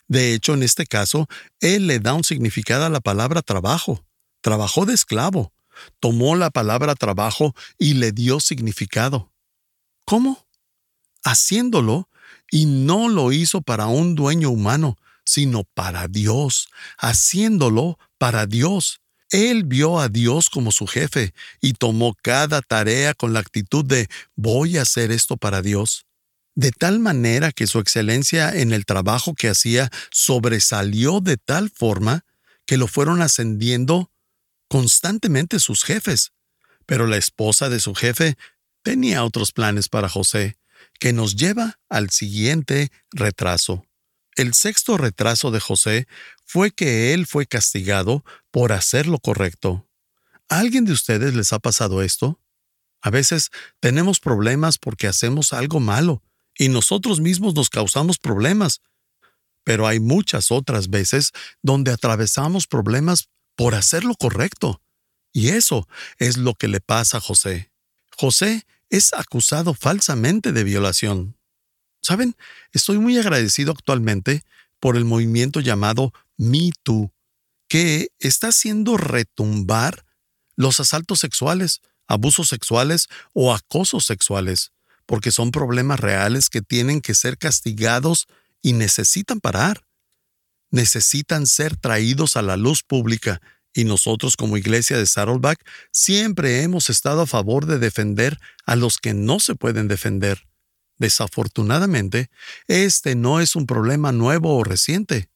De 0.09 0.35
hecho, 0.35 0.55
en 0.55 0.63
este 0.63 0.87
caso, 0.87 1.29
Él 1.61 1.87
le 1.87 1.99
da 1.99 2.15
un 2.15 2.25
significado 2.25 2.85
a 2.85 2.91
la 2.91 3.01
palabra 3.01 3.43
trabajo. 3.43 4.05
Trabajó 4.45 4.85
de 4.85 4.93
esclavo, 4.93 5.55
tomó 6.01 6.37
la 6.37 6.51
palabra 6.51 6.95
trabajo 6.95 7.55
y 7.79 7.95
le 7.95 8.13
dio 8.13 8.41
significado. 8.41 9.33
¿Cómo? 10.05 10.47
Haciéndolo, 11.25 12.11
y 12.51 12.67
no 12.67 13.09
lo 13.09 13.33
hizo 13.33 13.63
para 13.63 13.87
un 13.87 14.15
dueño 14.15 14.51
humano, 14.51 14.99
sino 15.25 15.65
para 15.65 16.09
Dios, 16.09 16.69
haciéndolo 16.99 17.99
para 18.19 18.45
Dios. 18.45 19.01
Él 19.31 19.65
vio 19.65 19.99
a 19.99 20.11
Dios 20.11 20.51
como 20.51 20.73
su 20.73 20.87
jefe 20.87 21.33
y 21.63 21.73
tomó 21.73 22.15
cada 22.21 22.61
tarea 22.61 23.15
con 23.15 23.33
la 23.33 23.41
actitud 23.41 23.83
de 23.83 24.09
voy 24.37 24.77
a 24.77 24.83
hacer 24.83 25.11
esto 25.11 25.39
para 25.39 25.63
Dios. 25.63 26.05
De 26.55 26.71
tal 26.71 26.99
manera 26.99 27.51
que 27.51 27.67
su 27.67 27.79
excelencia 27.79 28.55
en 28.55 28.75
el 28.75 28.85
trabajo 28.85 29.33
que 29.35 29.49
hacía 29.49 29.91
sobresalió 30.11 31.21
de 31.21 31.39
tal 31.39 31.71
forma 31.71 32.27
que 32.67 32.77
lo 32.77 32.89
fueron 32.89 33.23
ascendiendo 33.23 34.11
constantemente 34.75 35.61
sus 35.61 35.85
jefes. 35.85 36.33
Pero 36.85 37.07
la 37.07 37.17
esposa 37.17 37.69
de 37.69 37.79
su 37.79 37.95
jefe 37.95 38.37
tenía 38.83 39.23
otros 39.23 39.53
planes 39.53 39.89
para 39.89 40.09
José, 40.09 40.59
que 40.99 41.13
nos 41.13 41.37
lleva 41.37 41.79
al 41.89 42.11
siguiente 42.11 42.91
retraso. 43.13 43.87
El 44.35 44.53
sexto 44.53 44.97
retraso 44.97 45.53
de 45.53 45.61
José 45.61 46.09
fue 46.45 46.73
que 46.73 47.15
él 47.15 47.29
fue 47.29 47.47
castigado 47.47 48.25
por 48.51 48.73
hacer 48.73 49.07
lo 49.07 49.21
correcto. 49.21 49.89
¿A 50.49 50.59
alguien 50.59 50.85
de 50.85 50.93
ustedes 50.93 51.35
les 51.35 51.53
ha 51.53 51.61
pasado 51.61 52.03
esto? 52.03 52.41
A 53.01 53.11
veces 53.11 53.51
tenemos 53.79 54.19
problemas 54.19 54.79
porque 54.79 55.07
hacemos 55.07 55.53
algo 55.53 55.79
malo 55.79 56.25
y 56.59 56.69
nosotros 56.69 57.21
mismos 57.21 57.55
nos 57.55 57.71
causamos 57.71 58.19
problemas. 58.19 58.81
Pero 59.63 59.87
hay 59.87 60.01
muchas 60.01 60.51
otras 60.51 60.91
veces 60.91 61.31
donde 61.63 61.93
atravesamos 61.93 62.67
problemas 62.67 63.29
por 63.57 63.75
hacer 63.75 64.05
lo 64.05 64.15
correcto. 64.15 64.81
Y 65.33 65.49
eso 65.49 65.89
es 66.19 66.37
lo 66.37 66.55
que 66.55 66.69
le 66.69 66.81
pasa 66.81 67.19
a 67.19 67.21
José. 67.21 67.71
José 68.17 68.67
es 68.91 69.13
acusado 69.13 69.75
falsamente 69.75 70.53
de 70.53 70.65
violación. 70.65 71.37
Saben, 72.01 72.37
estoy 72.73 72.99
muy 72.99 73.19
agradecido 73.19 73.73
actualmente 73.73 74.45
por 74.79 74.97
el 74.97 75.05
movimiento 75.05 75.61
llamado 75.61 76.13
Me 76.37 76.71
Too, 76.83 77.11
que 77.69 78.09
está 78.19 78.49
haciendo 78.49 78.97
retumbar 78.97 80.05
los 80.55 80.81
asaltos 80.81 81.21
sexuales, 81.21 81.81
abusos 82.07 82.49
sexuales 82.49 83.09
o 83.33 83.55
acosos 83.55 84.05
sexuales, 84.05 84.73
porque 85.07 85.31
son 85.31 85.51
problemas 85.51 85.99
reales 85.99 86.51
que 86.51 86.63
tienen 86.63 87.01
que 87.01 87.15
ser 87.15 87.39
castigados 87.39 88.27
y 88.63 88.75
necesitan 88.75 89.41
parar. 89.41 89.85
Necesitan 90.75 91.47
ser 91.47 91.77
traídos 91.77 92.35
a 92.35 92.43
la 92.43 92.57
luz 92.57 92.83
pública 92.83 93.41
y 93.73 93.85
nosotros 93.85 94.37
como 94.37 94.57
iglesia 94.57 94.99
de 94.99 95.07
Saddleback 95.07 95.65
siempre 95.93 96.63
hemos 96.63 96.91
estado 96.91 97.21
a 97.21 97.27
favor 97.29 97.67
de 97.67 97.79
defender 97.79 98.41
a 98.67 98.75
los 98.75 98.99
que 98.99 99.15
no 99.15 99.39
se 99.39 99.55
pueden 99.55 99.87
defender. 99.87 100.49
Desafortunadamente, 100.99 102.29
este 102.67 103.15
no 103.15 103.39
es 103.39 103.55
un 103.55 103.67
problema 103.67 104.11
nuevo 104.11 104.57
o 104.57 104.65
reciente. 104.65 105.29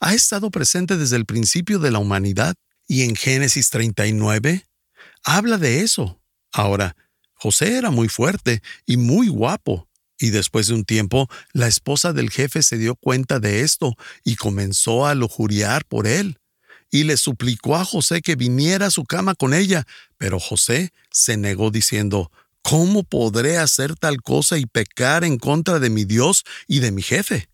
Ha 0.00 0.14
estado 0.14 0.52
presente 0.52 0.96
desde 0.96 1.16
el 1.16 1.26
principio 1.26 1.80
de 1.80 1.90
la 1.90 1.98
humanidad 1.98 2.54
y 2.86 3.02
en 3.02 3.16
Génesis 3.16 3.70
39 3.70 4.68
habla 5.24 5.58
de 5.58 5.80
eso. 5.80 6.22
Ahora, 6.52 6.94
José 7.34 7.76
era 7.76 7.90
muy 7.90 8.08
fuerte 8.08 8.62
y 8.86 8.98
muy 8.98 9.26
guapo, 9.26 9.85
y 10.18 10.30
después 10.30 10.68
de 10.68 10.74
un 10.74 10.84
tiempo 10.84 11.28
la 11.52 11.66
esposa 11.66 12.12
del 12.12 12.30
jefe 12.30 12.62
se 12.62 12.78
dio 12.78 12.96
cuenta 12.96 13.38
de 13.38 13.60
esto 13.60 13.94
y 14.24 14.36
comenzó 14.36 15.06
a 15.06 15.14
lujuriar 15.14 15.84
por 15.84 16.06
él, 16.06 16.38
y 16.90 17.04
le 17.04 17.16
suplicó 17.16 17.76
a 17.76 17.84
José 17.84 18.22
que 18.22 18.36
viniera 18.36 18.86
a 18.86 18.90
su 18.90 19.04
cama 19.04 19.34
con 19.34 19.54
ella, 19.54 19.86
pero 20.18 20.38
José 20.38 20.92
se 21.10 21.36
negó 21.36 21.70
diciendo, 21.70 22.30
¿Cómo 22.68 23.04
podré 23.04 23.58
hacer 23.58 23.94
tal 23.94 24.22
cosa 24.22 24.58
y 24.58 24.66
pecar 24.66 25.22
en 25.22 25.38
contra 25.38 25.78
de 25.78 25.88
mi 25.88 26.04
Dios 26.04 26.42
y 26.66 26.80
de 26.80 26.90
mi 26.90 27.00
jefe? 27.00 27.48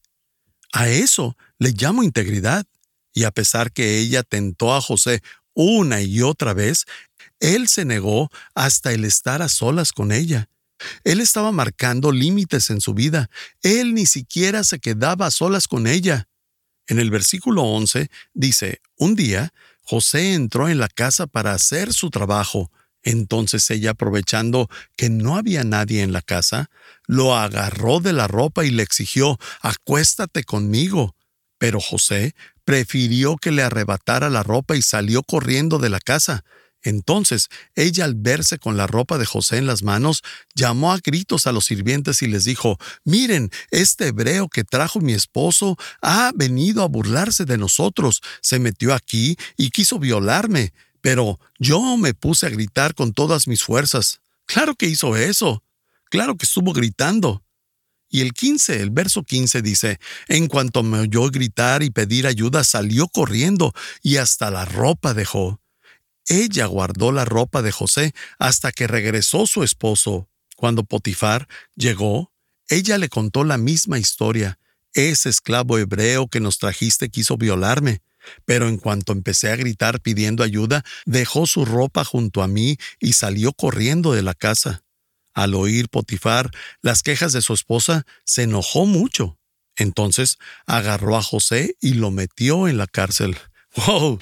A 0.72 0.88
eso 0.88 1.36
le 1.58 1.72
llamo 1.72 2.02
integridad. 2.02 2.64
Y 3.12 3.24
a 3.24 3.30
pesar 3.30 3.72
que 3.72 3.98
ella 3.98 4.22
tentó 4.22 4.74
a 4.74 4.80
José 4.80 5.22
una 5.52 6.00
y 6.00 6.22
otra 6.22 6.54
vez, 6.54 6.86
él 7.40 7.68
se 7.68 7.84
negó 7.84 8.30
hasta 8.54 8.92
el 8.92 9.04
estar 9.04 9.42
a 9.42 9.50
solas 9.50 9.92
con 9.92 10.12
ella. 10.12 10.48
Él 11.04 11.20
estaba 11.20 11.52
marcando 11.52 12.12
límites 12.12 12.70
en 12.70 12.80
su 12.80 12.94
vida. 12.94 13.30
Él 13.62 13.94
ni 13.94 14.06
siquiera 14.06 14.64
se 14.64 14.78
quedaba 14.78 15.26
a 15.26 15.30
solas 15.30 15.68
con 15.68 15.86
ella. 15.86 16.28
En 16.86 16.98
el 16.98 17.10
versículo 17.10 17.62
11 17.62 18.10
dice, 18.34 18.80
un 18.96 19.14
día 19.14 19.52
José 19.82 20.34
entró 20.34 20.68
en 20.68 20.78
la 20.78 20.88
casa 20.88 21.26
para 21.26 21.52
hacer 21.52 21.92
su 21.92 22.10
trabajo, 22.10 22.70
entonces 23.02 23.68
ella, 23.70 23.90
aprovechando 23.90 24.68
que 24.96 25.10
no 25.10 25.36
había 25.36 25.64
nadie 25.64 26.02
en 26.02 26.12
la 26.12 26.22
casa, 26.22 26.70
lo 27.06 27.36
agarró 27.36 28.00
de 28.00 28.12
la 28.12 28.28
ropa 28.28 28.64
y 28.64 28.70
le 28.70 28.82
exigió, 28.82 29.38
acuéstate 29.60 30.44
conmigo. 30.44 31.16
Pero 31.58 31.80
José 31.80 32.34
prefirió 32.64 33.36
que 33.36 33.50
le 33.50 33.62
arrebatara 33.62 34.30
la 34.30 34.42
ropa 34.42 34.76
y 34.76 34.82
salió 34.82 35.22
corriendo 35.22 35.78
de 35.78 35.88
la 35.88 36.00
casa. 36.00 36.44
Entonces 36.82 37.48
ella 37.74 38.04
al 38.04 38.14
verse 38.14 38.58
con 38.58 38.76
la 38.76 38.86
ropa 38.86 39.18
de 39.18 39.26
José 39.26 39.58
en 39.58 39.66
las 39.66 39.82
manos, 39.82 40.22
llamó 40.54 40.92
a 40.92 40.98
gritos 40.98 41.46
a 41.46 41.52
los 41.52 41.66
sirvientes 41.66 42.22
y 42.22 42.26
les 42.26 42.44
dijo, 42.44 42.78
Miren, 43.04 43.50
este 43.70 44.08
hebreo 44.08 44.48
que 44.48 44.64
trajo 44.64 45.00
mi 45.00 45.12
esposo 45.12 45.76
ha 46.00 46.32
venido 46.34 46.82
a 46.82 46.88
burlarse 46.88 47.44
de 47.44 47.58
nosotros, 47.58 48.20
se 48.40 48.58
metió 48.58 48.94
aquí 48.94 49.36
y 49.56 49.70
quiso 49.70 49.98
violarme. 49.98 50.72
Pero 51.00 51.40
yo 51.58 51.96
me 51.96 52.14
puse 52.14 52.46
a 52.46 52.50
gritar 52.50 52.94
con 52.94 53.12
todas 53.12 53.48
mis 53.48 53.62
fuerzas. 53.62 54.20
Claro 54.46 54.74
que 54.74 54.86
hizo 54.86 55.16
eso. 55.16 55.62
Claro 56.10 56.36
que 56.36 56.44
estuvo 56.44 56.72
gritando. 56.72 57.42
Y 58.08 58.20
el 58.20 58.34
15, 58.34 58.82
el 58.82 58.90
verso 58.90 59.22
15 59.22 59.62
dice, 59.62 59.98
en 60.28 60.46
cuanto 60.46 60.82
me 60.82 60.98
oyó 60.98 61.30
gritar 61.30 61.82
y 61.82 61.88
pedir 61.88 62.26
ayuda, 62.26 62.62
salió 62.62 63.08
corriendo 63.08 63.72
y 64.02 64.18
hasta 64.18 64.50
la 64.50 64.66
ropa 64.66 65.14
dejó. 65.14 65.61
Ella 66.28 66.66
guardó 66.66 67.12
la 67.12 67.24
ropa 67.24 67.62
de 67.62 67.72
José 67.72 68.14
hasta 68.38 68.72
que 68.72 68.86
regresó 68.86 69.46
su 69.46 69.62
esposo. 69.62 70.28
Cuando 70.56 70.84
Potifar 70.84 71.48
llegó, 71.74 72.32
ella 72.68 72.98
le 72.98 73.08
contó 73.08 73.44
la 73.44 73.58
misma 73.58 73.98
historia. 73.98 74.58
Ese 74.94 75.28
esclavo 75.28 75.78
hebreo 75.78 76.28
que 76.28 76.40
nos 76.40 76.58
trajiste 76.58 77.10
quiso 77.10 77.36
violarme. 77.36 78.02
Pero 78.44 78.68
en 78.68 78.76
cuanto 78.76 79.12
empecé 79.12 79.50
a 79.50 79.56
gritar 79.56 80.00
pidiendo 80.00 80.44
ayuda, 80.44 80.84
dejó 81.04 81.46
su 81.46 81.64
ropa 81.64 82.04
junto 82.04 82.42
a 82.42 82.48
mí 82.48 82.76
y 83.00 83.14
salió 83.14 83.52
corriendo 83.52 84.12
de 84.12 84.22
la 84.22 84.34
casa. 84.34 84.84
Al 85.34 85.54
oír 85.54 85.88
Potifar 85.88 86.50
las 86.82 87.02
quejas 87.02 87.32
de 87.32 87.42
su 87.42 87.52
esposa, 87.54 88.06
se 88.24 88.44
enojó 88.44 88.86
mucho. 88.86 89.38
Entonces 89.76 90.38
agarró 90.66 91.16
a 91.16 91.22
José 91.22 91.76
y 91.80 91.94
lo 91.94 92.10
metió 92.10 92.68
en 92.68 92.76
la 92.76 92.86
cárcel. 92.86 93.36
¡Wow! 93.74 94.20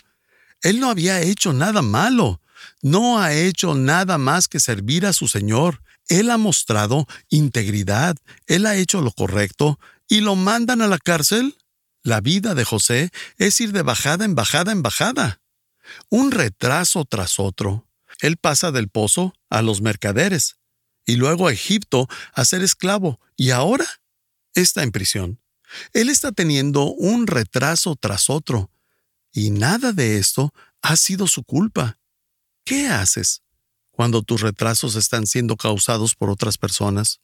Él 0.63 0.81
no 0.81 0.91
había 0.91 1.21
hecho 1.21 1.53
nada 1.53 1.83
malo. 1.83 2.41
No 2.83 3.21
ha 3.21 3.35
hecho 3.35 3.75
nada 3.75 4.19
más 4.19 4.49
que 4.49 4.61
servir 4.61 5.07
a 5.07 5.13
su 5.13 5.29
Señor. 5.29 5.83
Él 6.09 6.31
ha 6.31 6.39
mostrado 6.39 7.07
integridad. 7.29 8.17
Él 8.47 8.67
ha 8.67 8.77
hecho 8.77 9.01
lo 9.01 9.13
correcto. 9.13 9.79
¿Y 10.09 10.21
lo 10.21 10.37
mandan 10.37 10.83
a 10.83 10.89
la 10.89 10.99
cárcel? 10.99 11.57
La 12.03 12.21
vida 12.21 12.55
de 12.55 12.65
José 12.65 13.11
es 13.37 13.61
ir 13.61 13.73
de 13.73 13.83
bajada 13.83 14.25
en 14.25 14.35
bajada 14.35 14.73
en 14.73 14.83
bajada. 14.83 15.41
Un 16.09 16.31
retraso 16.31 17.05
tras 17.05 17.39
otro. 17.39 17.87
Él 18.21 18.37
pasa 18.37 18.73
del 18.73 18.89
pozo 18.89 19.35
a 19.49 19.63
los 19.63 19.81
mercaderes, 19.81 20.57
y 21.07 21.17
luego 21.17 21.49
a 21.49 21.53
Egipto 21.53 22.09
a 22.33 22.45
ser 22.45 22.63
esclavo, 22.63 23.21
y 23.37 23.51
ahora 23.51 23.87
está 24.55 24.83
en 24.83 24.93
prisión. 24.93 25.41
Él 25.93 26.09
está 26.09 26.33
teniendo 26.33 26.85
un 26.87 27.27
retraso 27.27 27.97
tras 27.97 28.29
otro, 28.29 28.71
y 29.33 29.51
nada 29.51 29.93
de 29.93 30.19
esto 30.19 30.53
ha 30.83 30.97
sido 30.97 31.27
su 31.27 31.45
culpa. 31.45 31.99
¿Qué 32.65 32.89
haces 32.89 33.43
cuando 33.91 34.23
tus 34.23 34.41
retrasos 34.41 34.97
están 34.97 35.27
siendo 35.27 35.57
causados 35.57 36.15
por 36.15 36.31
otras 36.31 36.59
personas? 36.59 37.21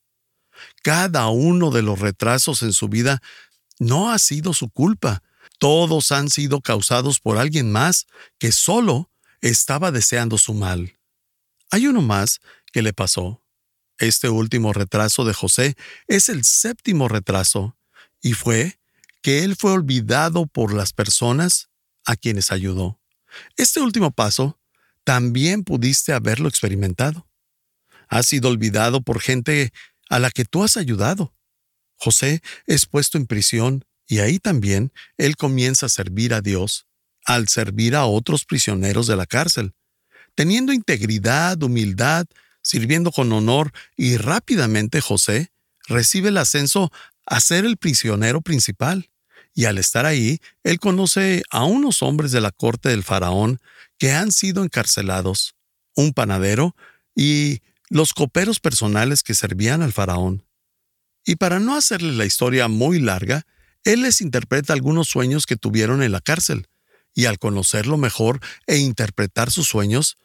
Cada 0.82 1.28
uno 1.28 1.70
de 1.70 1.82
los 1.82 1.98
retrasos 1.98 2.62
en 2.62 2.72
su 2.72 2.88
vida 2.88 3.22
no 3.78 4.10
ha 4.10 4.18
sido 4.18 4.52
su 4.52 4.70
culpa. 4.70 5.22
Todos 5.58 6.12
han 6.12 6.30
sido 6.30 6.60
causados 6.60 7.20
por 7.20 7.38
alguien 7.38 7.70
más 7.70 8.06
que 8.38 8.52
solo 8.52 9.10
estaba 9.40 9.90
deseando 9.90 10.38
su 10.38 10.54
mal. 10.54 10.98
Hay 11.70 11.86
uno 11.86 12.02
más 12.02 12.40
que 12.72 12.82
le 12.82 12.92
pasó. 12.92 13.42
Este 13.98 14.28
último 14.28 14.72
retraso 14.72 15.24
de 15.24 15.32
José 15.32 15.76
es 16.06 16.28
el 16.28 16.44
séptimo 16.44 17.08
retraso, 17.08 17.76
y 18.20 18.34
fue 18.34 18.78
que 19.22 19.44
él 19.44 19.56
fue 19.56 19.72
olvidado 19.72 20.46
por 20.46 20.74
las 20.74 20.92
personas 20.92 21.70
a 22.06 22.16
quienes 22.16 22.50
ayudó. 22.50 22.98
Este 23.56 23.80
último 23.80 24.10
paso 24.10 24.58
también 25.04 25.64
pudiste 25.64 26.12
haberlo 26.12 26.48
experimentado. 26.48 27.28
Has 28.08 28.26
sido 28.26 28.48
olvidado 28.48 29.02
por 29.02 29.20
gente 29.20 29.72
a 30.08 30.18
la 30.18 30.30
que 30.30 30.44
tú 30.44 30.64
has 30.64 30.76
ayudado. 30.76 31.34
José 31.96 32.40
es 32.66 32.86
puesto 32.86 33.18
en 33.18 33.26
prisión 33.26 33.84
y 34.06 34.20
ahí 34.20 34.38
también 34.38 34.92
él 35.18 35.36
comienza 35.36 35.86
a 35.86 35.90
servir 35.90 36.32
a 36.32 36.40
Dios 36.40 36.86
al 37.26 37.48
servir 37.48 37.96
a 37.96 38.06
otros 38.06 38.44
prisioneros 38.44 39.08
de 39.08 39.16
la 39.16 39.26
cárcel. 39.26 39.74
Teniendo 40.34 40.72
integridad, 40.72 41.60
humildad, 41.62 42.26
sirviendo 42.62 43.10
con 43.10 43.32
honor 43.32 43.72
y 43.96 44.16
rápidamente 44.16 45.00
José 45.00 45.50
recibe 45.88 46.28
el 46.28 46.38
ascenso 46.38 46.92
a 47.26 47.40
ser 47.40 47.64
el 47.64 47.76
prisionero 47.76 48.40
principal. 48.40 49.10
Y 49.56 49.64
al 49.64 49.78
estar 49.78 50.04
ahí, 50.04 50.38
él 50.64 50.78
conoce 50.78 51.42
a 51.50 51.64
unos 51.64 52.02
hombres 52.02 52.30
de 52.30 52.42
la 52.42 52.50
corte 52.50 52.90
del 52.90 53.02
faraón 53.02 53.58
que 53.96 54.12
han 54.12 54.30
sido 54.30 54.62
encarcelados, 54.62 55.56
un 55.94 56.12
panadero 56.12 56.76
y 57.14 57.62
los 57.88 58.12
coperos 58.12 58.60
personales 58.60 59.22
que 59.22 59.32
servían 59.32 59.80
al 59.80 59.94
faraón. 59.94 60.44
Y 61.24 61.36
para 61.36 61.58
no 61.58 61.74
hacerle 61.74 62.12
la 62.12 62.26
historia 62.26 62.68
muy 62.68 63.00
larga, 63.00 63.46
él 63.84 64.02
les 64.02 64.20
interpreta 64.20 64.74
algunos 64.74 65.08
sueños 65.08 65.46
que 65.46 65.56
tuvieron 65.56 66.02
en 66.02 66.12
la 66.12 66.20
cárcel, 66.20 66.68
y 67.14 67.24
al 67.24 67.38
conocerlo 67.38 67.96
mejor 67.96 68.40
e 68.66 68.76
interpretar 68.76 69.50
sus 69.50 69.66
sueños, 69.66 70.18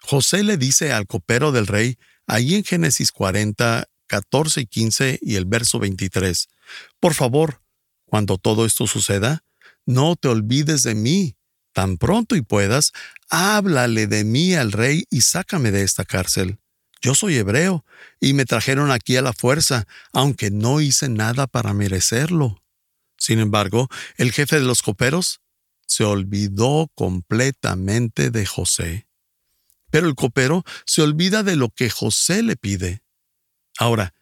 José 0.00 0.42
le 0.44 0.56
dice 0.56 0.94
al 0.94 1.06
copero 1.06 1.52
del 1.52 1.66
rey, 1.66 1.98
ahí 2.26 2.54
en 2.54 2.64
Génesis 2.64 3.12
40, 3.12 3.86
14 4.06 4.62
y 4.62 4.66
15 4.66 5.18
y 5.20 5.34
el 5.34 5.44
verso 5.44 5.78
23, 5.78 6.48
Por 7.00 7.12
favor, 7.12 7.60
cuando 8.08 8.38
todo 8.38 8.64
esto 8.64 8.86
suceda, 8.86 9.44
no 9.86 10.16
te 10.16 10.28
olvides 10.28 10.82
de 10.82 10.94
mí. 10.94 11.36
Tan 11.72 11.98
pronto 11.98 12.34
y 12.34 12.42
puedas, 12.42 12.92
háblale 13.28 14.06
de 14.06 14.24
mí 14.24 14.54
al 14.54 14.72
rey 14.72 15.04
y 15.10 15.20
sácame 15.20 15.70
de 15.70 15.82
esta 15.82 16.04
cárcel. 16.04 16.58
Yo 17.00 17.14
soy 17.14 17.36
hebreo, 17.36 17.84
y 18.18 18.32
me 18.32 18.44
trajeron 18.44 18.90
aquí 18.90 19.16
a 19.16 19.22
la 19.22 19.32
fuerza, 19.32 19.86
aunque 20.12 20.50
no 20.50 20.80
hice 20.80 21.08
nada 21.08 21.46
para 21.46 21.74
merecerlo. 21.74 22.64
Sin 23.16 23.38
embargo, 23.38 23.88
el 24.16 24.32
jefe 24.32 24.56
de 24.56 24.66
los 24.66 24.82
coperos 24.82 25.40
se 25.86 26.04
olvidó 26.04 26.90
completamente 26.94 28.30
de 28.30 28.46
José. 28.46 29.06
Pero 29.90 30.08
el 30.08 30.14
copero 30.14 30.64
se 30.86 31.02
olvida 31.02 31.42
de 31.42 31.56
lo 31.56 31.70
que 31.70 31.90
José 31.90 32.42
le 32.42 32.56
pide. 32.56 33.02
Ahora, 33.78 34.14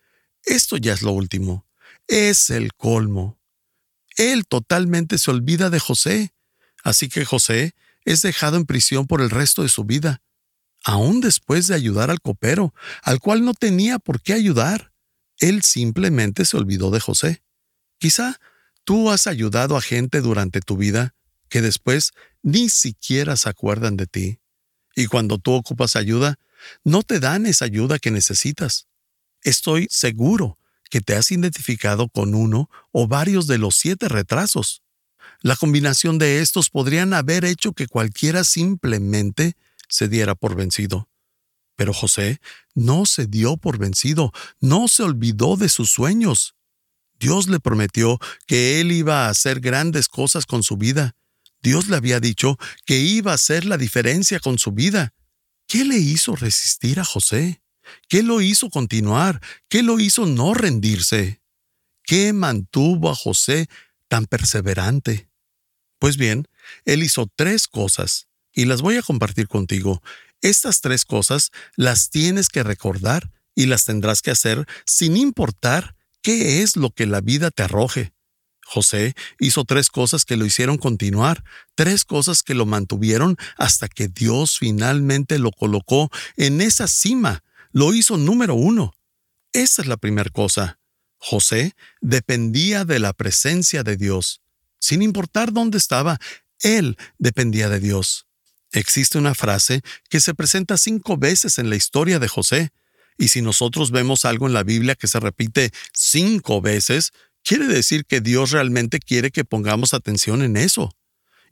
esto 0.42 0.76
ya 0.76 0.92
es 0.92 1.02
lo 1.02 1.12
último. 1.12 1.66
Es 2.06 2.50
el 2.50 2.74
colmo. 2.74 3.40
Él 4.16 4.46
totalmente 4.46 5.18
se 5.18 5.30
olvida 5.30 5.70
de 5.70 5.78
José. 5.78 6.34
Así 6.82 7.08
que 7.08 7.24
José 7.24 7.74
es 8.04 8.22
dejado 8.22 8.56
en 8.56 8.66
prisión 8.66 9.06
por 9.06 9.20
el 9.20 9.30
resto 9.30 9.62
de 9.62 9.68
su 9.68 9.84
vida, 9.84 10.22
aún 10.84 11.20
después 11.20 11.66
de 11.66 11.74
ayudar 11.74 12.10
al 12.10 12.20
copero, 12.20 12.74
al 13.02 13.20
cual 13.20 13.44
no 13.44 13.54
tenía 13.54 13.98
por 13.98 14.22
qué 14.22 14.32
ayudar. 14.32 14.92
Él 15.38 15.62
simplemente 15.62 16.44
se 16.44 16.56
olvidó 16.56 16.90
de 16.90 17.00
José. 17.00 17.42
Quizá 17.98 18.40
tú 18.84 19.10
has 19.10 19.26
ayudado 19.26 19.76
a 19.76 19.82
gente 19.82 20.20
durante 20.20 20.60
tu 20.60 20.76
vida 20.76 21.14
que 21.48 21.60
después 21.60 22.12
ni 22.42 22.68
siquiera 22.68 23.36
se 23.36 23.48
acuerdan 23.48 23.96
de 23.96 24.06
ti. 24.06 24.40
Y 24.94 25.06
cuando 25.06 25.38
tú 25.38 25.52
ocupas 25.52 25.96
ayuda, 25.96 26.38
no 26.84 27.02
te 27.02 27.20
dan 27.20 27.46
esa 27.46 27.64
ayuda 27.64 27.98
que 27.98 28.10
necesitas. 28.10 28.86
Estoy 29.42 29.88
seguro 29.90 30.58
que 30.90 31.00
te 31.00 31.14
has 31.14 31.30
identificado 31.30 32.08
con 32.08 32.34
uno 32.34 32.70
o 32.92 33.08
varios 33.08 33.46
de 33.46 33.58
los 33.58 33.76
siete 33.76 34.08
retrasos. 34.08 34.82
La 35.40 35.56
combinación 35.56 36.18
de 36.18 36.40
estos 36.40 36.70
podrían 36.70 37.12
haber 37.14 37.44
hecho 37.44 37.72
que 37.72 37.88
cualquiera 37.88 38.44
simplemente 38.44 39.54
se 39.88 40.08
diera 40.08 40.34
por 40.34 40.56
vencido. 40.56 41.08
Pero 41.76 41.92
José 41.92 42.40
no 42.74 43.04
se 43.04 43.26
dio 43.26 43.56
por 43.56 43.78
vencido, 43.78 44.32
no 44.60 44.88
se 44.88 45.02
olvidó 45.02 45.56
de 45.56 45.68
sus 45.68 45.90
sueños. 45.90 46.54
Dios 47.18 47.48
le 47.48 47.60
prometió 47.60 48.18
que 48.46 48.80
él 48.80 48.92
iba 48.92 49.26
a 49.26 49.30
hacer 49.30 49.60
grandes 49.60 50.08
cosas 50.08 50.46
con 50.46 50.62
su 50.62 50.76
vida, 50.76 51.14
Dios 51.66 51.88
le 51.88 51.96
había 51.96 52.20
dicho 52.20 52.58
que 52.84 52.98
iba 52.98 53.32
a 53.32 53.34
hacer 53.34 53.64
la 53.64 53.76
diferencia 53.76 54.38
con 54.38 54.56
su 54.56 54.70
vida. 54.70 55.14
¿Qué 55.66 55.84
le 55.84 55.96
hizo 55.96 56.36
resistir 56.36 57.00
a 57.00 57.04
José? 57.04 57.60
¿Qué 58.08 58.22
lo 58.22 58.40
hizo 58.40 58.70
continuar? 58.70 59.40
¿Qué 59.68 59.82
lo 59.82 59.98
hizo 60.00 60.26
no 60.26 60.54
rendirse? 60.54 61.40
¿Qué 62.02 62.32
mantuvo 62.32 63.10
a 63.10 63.14
José 63.14 63.68
tan 64.08 64.26
perseverante? 64.26 65.28
Pues 65.98 66.16
bien, 66.16 66.46
él 66.84 67.02
hizo 67.02 67.30
tres 67.34 67.66
cosas, 67.66 68.28
y 68.52 68.64
las 68.64 68.82
voy 68.82 68.96
a 68.96 69.02
compartir 69.02 69.48
contigo. 69.48 70.02
Estas 70.40 70.80
tres 70.80 71.04
cosas 71.04 71.50
las 71.76 72.10
tienes 72.10 72.48
que 72.48 72.62
recordar 72.62 73.30
y 73.54 73.66
las 73.66 73.84
tendrás 73.84 74.22
que 74.22 74.30
hacer 74.30 74.66
sin 74.84 75.16
importar 75.16 75.96
qué 76.22 76.62
es 76.62 76.76
lo 76.76 76.90
que 76.90 77.06
la 77.06 77.20
vida 77.20 77.50
te 77.50 77.62
arroje. 77.62 78.12
José 78.64 79.14
hizo 79.38 79.64
tres 79.64 79.90
cosas 79.90 80.24
que 80.24 80.36
lo 80.36 80.44
hicieron 80.44 80.76
continuar, 80.76 81.44
tres 81.76 82.04
cosas 82.04 82.42
que 82.42 82.54
lo 82.54 82.66
mantuvieron 82.66 83.36
hasta 83.56 83.88
que 83.88 84.08
Dios 84.08 84.58
finalmente 84.58 85.38
lo 85.38 85.52
colocó 85.52 86.10
en 86.36 86.60
esa 86.60 86.88
cima. 86.88 87.44
Lo 87.72 87.94
hizo 87.94 88.16
número 88.16 88.54
uno. 88.54 88.94
Esa 89.52 89.82
es 89.82 89.88
la 89.88 89.96
primera 89.96 90.30
cosa. 90.30 90.78
José 91.18 91.74
dependía 92.00 92.84
de 92.84 92.98
la 92.98 93.12
presencia 93.12 93.82
de 93.82 93.96
Dios. 93.96 94.40
Sin 94.78 95.02
importar 95.02 95.52
dónde 95.52 95.78
estaba, 95.78 96.18
él 96.60 96.96
dependía 97.18 97.68
de 97.68 97.80
Dios. 97.80 98.26
Existe 98.72 99.18
una 99.18 99.34
frase 99.34 99.82
que 100.08 100.20
se 100.20 100.34
presenta 100.34 100.76
cinco 100.76 101.16
veces 101.16 101.58
en 101.58 101.70
la 101.70 101.76
historia 101.76 102.18
de 102.18 102.28
José. 102.28 102.70
Y 103.18 103.28
si 103.28 103.40
nosotros 103.40 103.90
vemos 103.90 104.24
algo 104.24 104.46
en 104.46 104.52
la 104.52 104.62
Biblia 104.62 104.94
que 104.94 105.08
se 105.08 105.20
repite 105.20 105.72
cinco 105.94 106.60
veces, 106.60 107.12
quiere 107.42 107.66
decir 107.66 108.04
que 108.04 108.20
Dios 108.20 108.50
realmente 108.50 108.98
quiere 108.98 109.30
que 109.30 109.44
pongamos 109.44 109.94
atención 109.94 110.42
en 110.42 110.56
eso. 110.56 110.94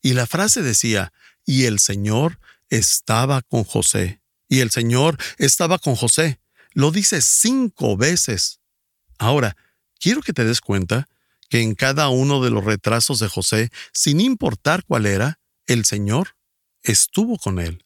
Y 0.03 0.13
la 0.13 0.27
frase 0.27 0.63
decía, 0.63 1.13
y 1.47 1.65
el 1.65 1.79
Señor 1.79 2.39
estaba 2.69 3.41
con 3.43 3.65
José. 3.65 4.21
Y 4.49 4.61
el 4.61 4.71
Señor 4.71 5.19
estaba 5.39 5.79
con 5.79 5.97
José. 5.97 6.41
Lo 6.73 6.91
dice 6.91 7.21
cinco 7.23 7.97
veces. 7.97 8.61
Ahora, 9.19 9.57
quiero 10.01 10.21
que 10.23 10.33
te 10.33 10.45
des 10.45 10.61
cuenta 10.61 11.09
que 11.49 11.61
en 11.61 11.75
cada 11.75 12.09
uno 12.09 12.43
de 12.43 12.51
los 12.51 12.65
retrasos 12.65 13.19
de 13.19 13.29
José, 13.29 13.71
sin 13.93 14.21
importar 14.21 14.85
cuál 14.85 15.07
era, 15.07 15.41
el 15.67 15.85
Señor 15.85 16.37
estuvo 16.83 17.39
con 17.39 17.59
él. 17.59 17.85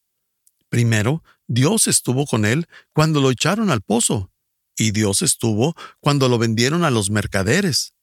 Primero, 0.68 1.22
Dios 1.46 1.86
estuvo 1.86 2.26
con 2.26 2.44
él 2.44 2.66
cuando 2.92 3.20
lo 3.20 3.30
echaron 3.30 3.70
al 3.70 3.82
pozo, 3.82 4.30
y 4.76 4.92
Dios 4.92 5.22
estuvo 5.22 5.74
cuando 6.00 6.28
lo 6.28 6.38
vendieron 6.38 6.84
a 6.84 6.90
los 6.90 7.10
mercaderes. 7.10 7.94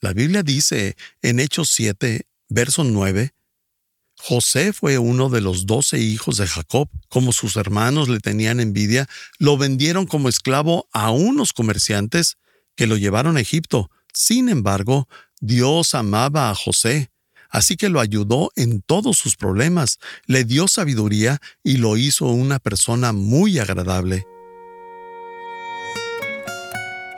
La 0.00 0.12
Biblia 0.12 0.42
dice 0.42 0.96
en 1.22 1.38
Hechos 1.38 1.70
7, 1.70 2.26
verso 2.48 2.84
9, 2.84 3.33
José 4.26 4.72
fue 4.72 4.96
uno 4.96 5.28
de 5.28 5.42
los 5.42 5.66
doce 5.66 5.98
hijos 5.98 6.38
de 6.38 6.46
Jacob. 6.46 6.88
Como 7.10 7.30
sus 7.30 7.56
hermanos 7.56 8.08
le 8.08 8.20
tenían 8.20 8.58
envidia, 8.58 9.06
lo 9.38 9.58
vendieron 9.58 10.06
como 10.06 10.30
esclavo 10.30 10.88
a 10.94 11.10
unos 11.10 11.52
comerciantes 11.52 12.38
que 12.74 12.86
lo 12.86 12.96
llevaron 12.96 13.36
a 13.36 13.40
Egipto. 13.40 13.90
Sin 14.14 14.48
embargo, 14.48 15.08
Dios 15.42 15.94
amaba 15.94 16.48
a 16.48 16.54
José, 16.54 17.10
así 17.50 17.76
que 17.76 17.90
lo 17.90 18.00
ayudó 18.00 18.50
en 18.56 18.80
todos 18.80 19.18
sus 19.18 19.36
problemas, 19.36 19.98
le 20.24 20.44
dio 20.44 20.68
sabiduría 20.68 21.38
y 21.62 21.76
lo 21.76 21.98
hizo 21.98 22.24
una 22.24 22.60
persona 22.60 23.12
muy 23.12 23.58
agradable. 23.58 24.26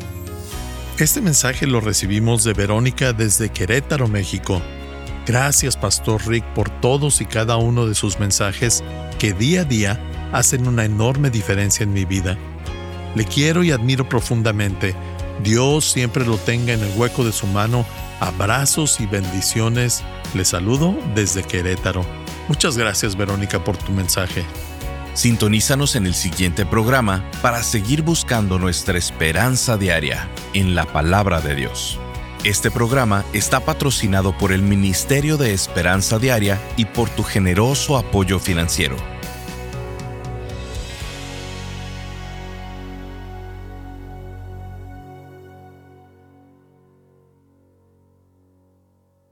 Este 0.99 1.21
mensaje 1.21 1.67
lo 1.67 1.81
recibimos 1.81 2.45
de 2.45 2.55
Verónica 2.55 3.13
desde 3.13 3.51
Querétaro, 3.51 4.07
México. 4.07 4.63
Gracias, 5.27 5.77
Pastor 5.77 6.25
Rick, 6.29 6.45
por 6.55 6.71
todos 6.81 7.21
y 7.21 7.27
cada 7.27 7.57
uno 7.57 7.87
de 7.87 7.97
sus 7.97 8.21
mensajes 8.21 8.85
que 9.19 9.33
día 9.33 9.63
a 9.63 9.65
día 9.65 10.01
hacen 10.33 10.67
una 10.67 10.85
enorme 10.85 11.31
diferencia 11.31 11.85
en 11.85 11.93
mi 11.93 12.05
vida. 12.05 12.37
Le 13.15 13.25
quiero 13.25 13.65
y 13.65 13.71
admiro 13.71 14.09
profundamente. 14.09 14.95
Dios 15.43 15.85
siempre 15.91 16.25
lo 16.25 16.37
tenga 16.37 16.73
en 16.73 16.81
el 16.81 16.93
hueco 16.97 17.25
de 17.25 17.33
su 17.33 17.47
mano. 17.47 17.85
Abrazos 18.21 19.01
y 19.01 19.07
bendiciones. 19.07 20.03
Le 20.35 20.45
saludo 20.45 20.97
desde 21.15 21.43
Querétaro. 21.43 22.05
Muchas 22.49 22.77
gracias, 22.77 23.17
Verónica, 23.17 23.63
por 23.63 23.77
tu 23.77 23.93
mensaje. 23.93 24.45
Sintonízanos 25.15 25.97
en 25.97 26.07
el 26.07 26.15
siguiente 26.15 26.65
programa 26.65 27.29
para 27.43 27.63
seguir 27.63 28.03
buscando 28.03 28.59
nuestra 28.59 28.97
esperanza 28.99 29.77
diaria 29.77 30.29
en 30.55 30.75
la 30.75 30.85
palabra 30.85 31.41
de 31.41 31.57
Dios. 31.57 31.99
Este 32.45 32.71
programa 32.71 33.25
está 33.33 33.59
patrocinado 33.59 34.37
por 34.39 34.53
el 34.53 34.63
Ministerio 34.63 35.37
de 35.37 35.53
Esperanza 35.53 36.21
Diaria 36.21 36.61
y 36.77 36.85
por 36.85 37.11
tu 37.11 37.25
generoso 37.25 37.99
apoyo 37.99 38.39
financiero. 38.39 38.97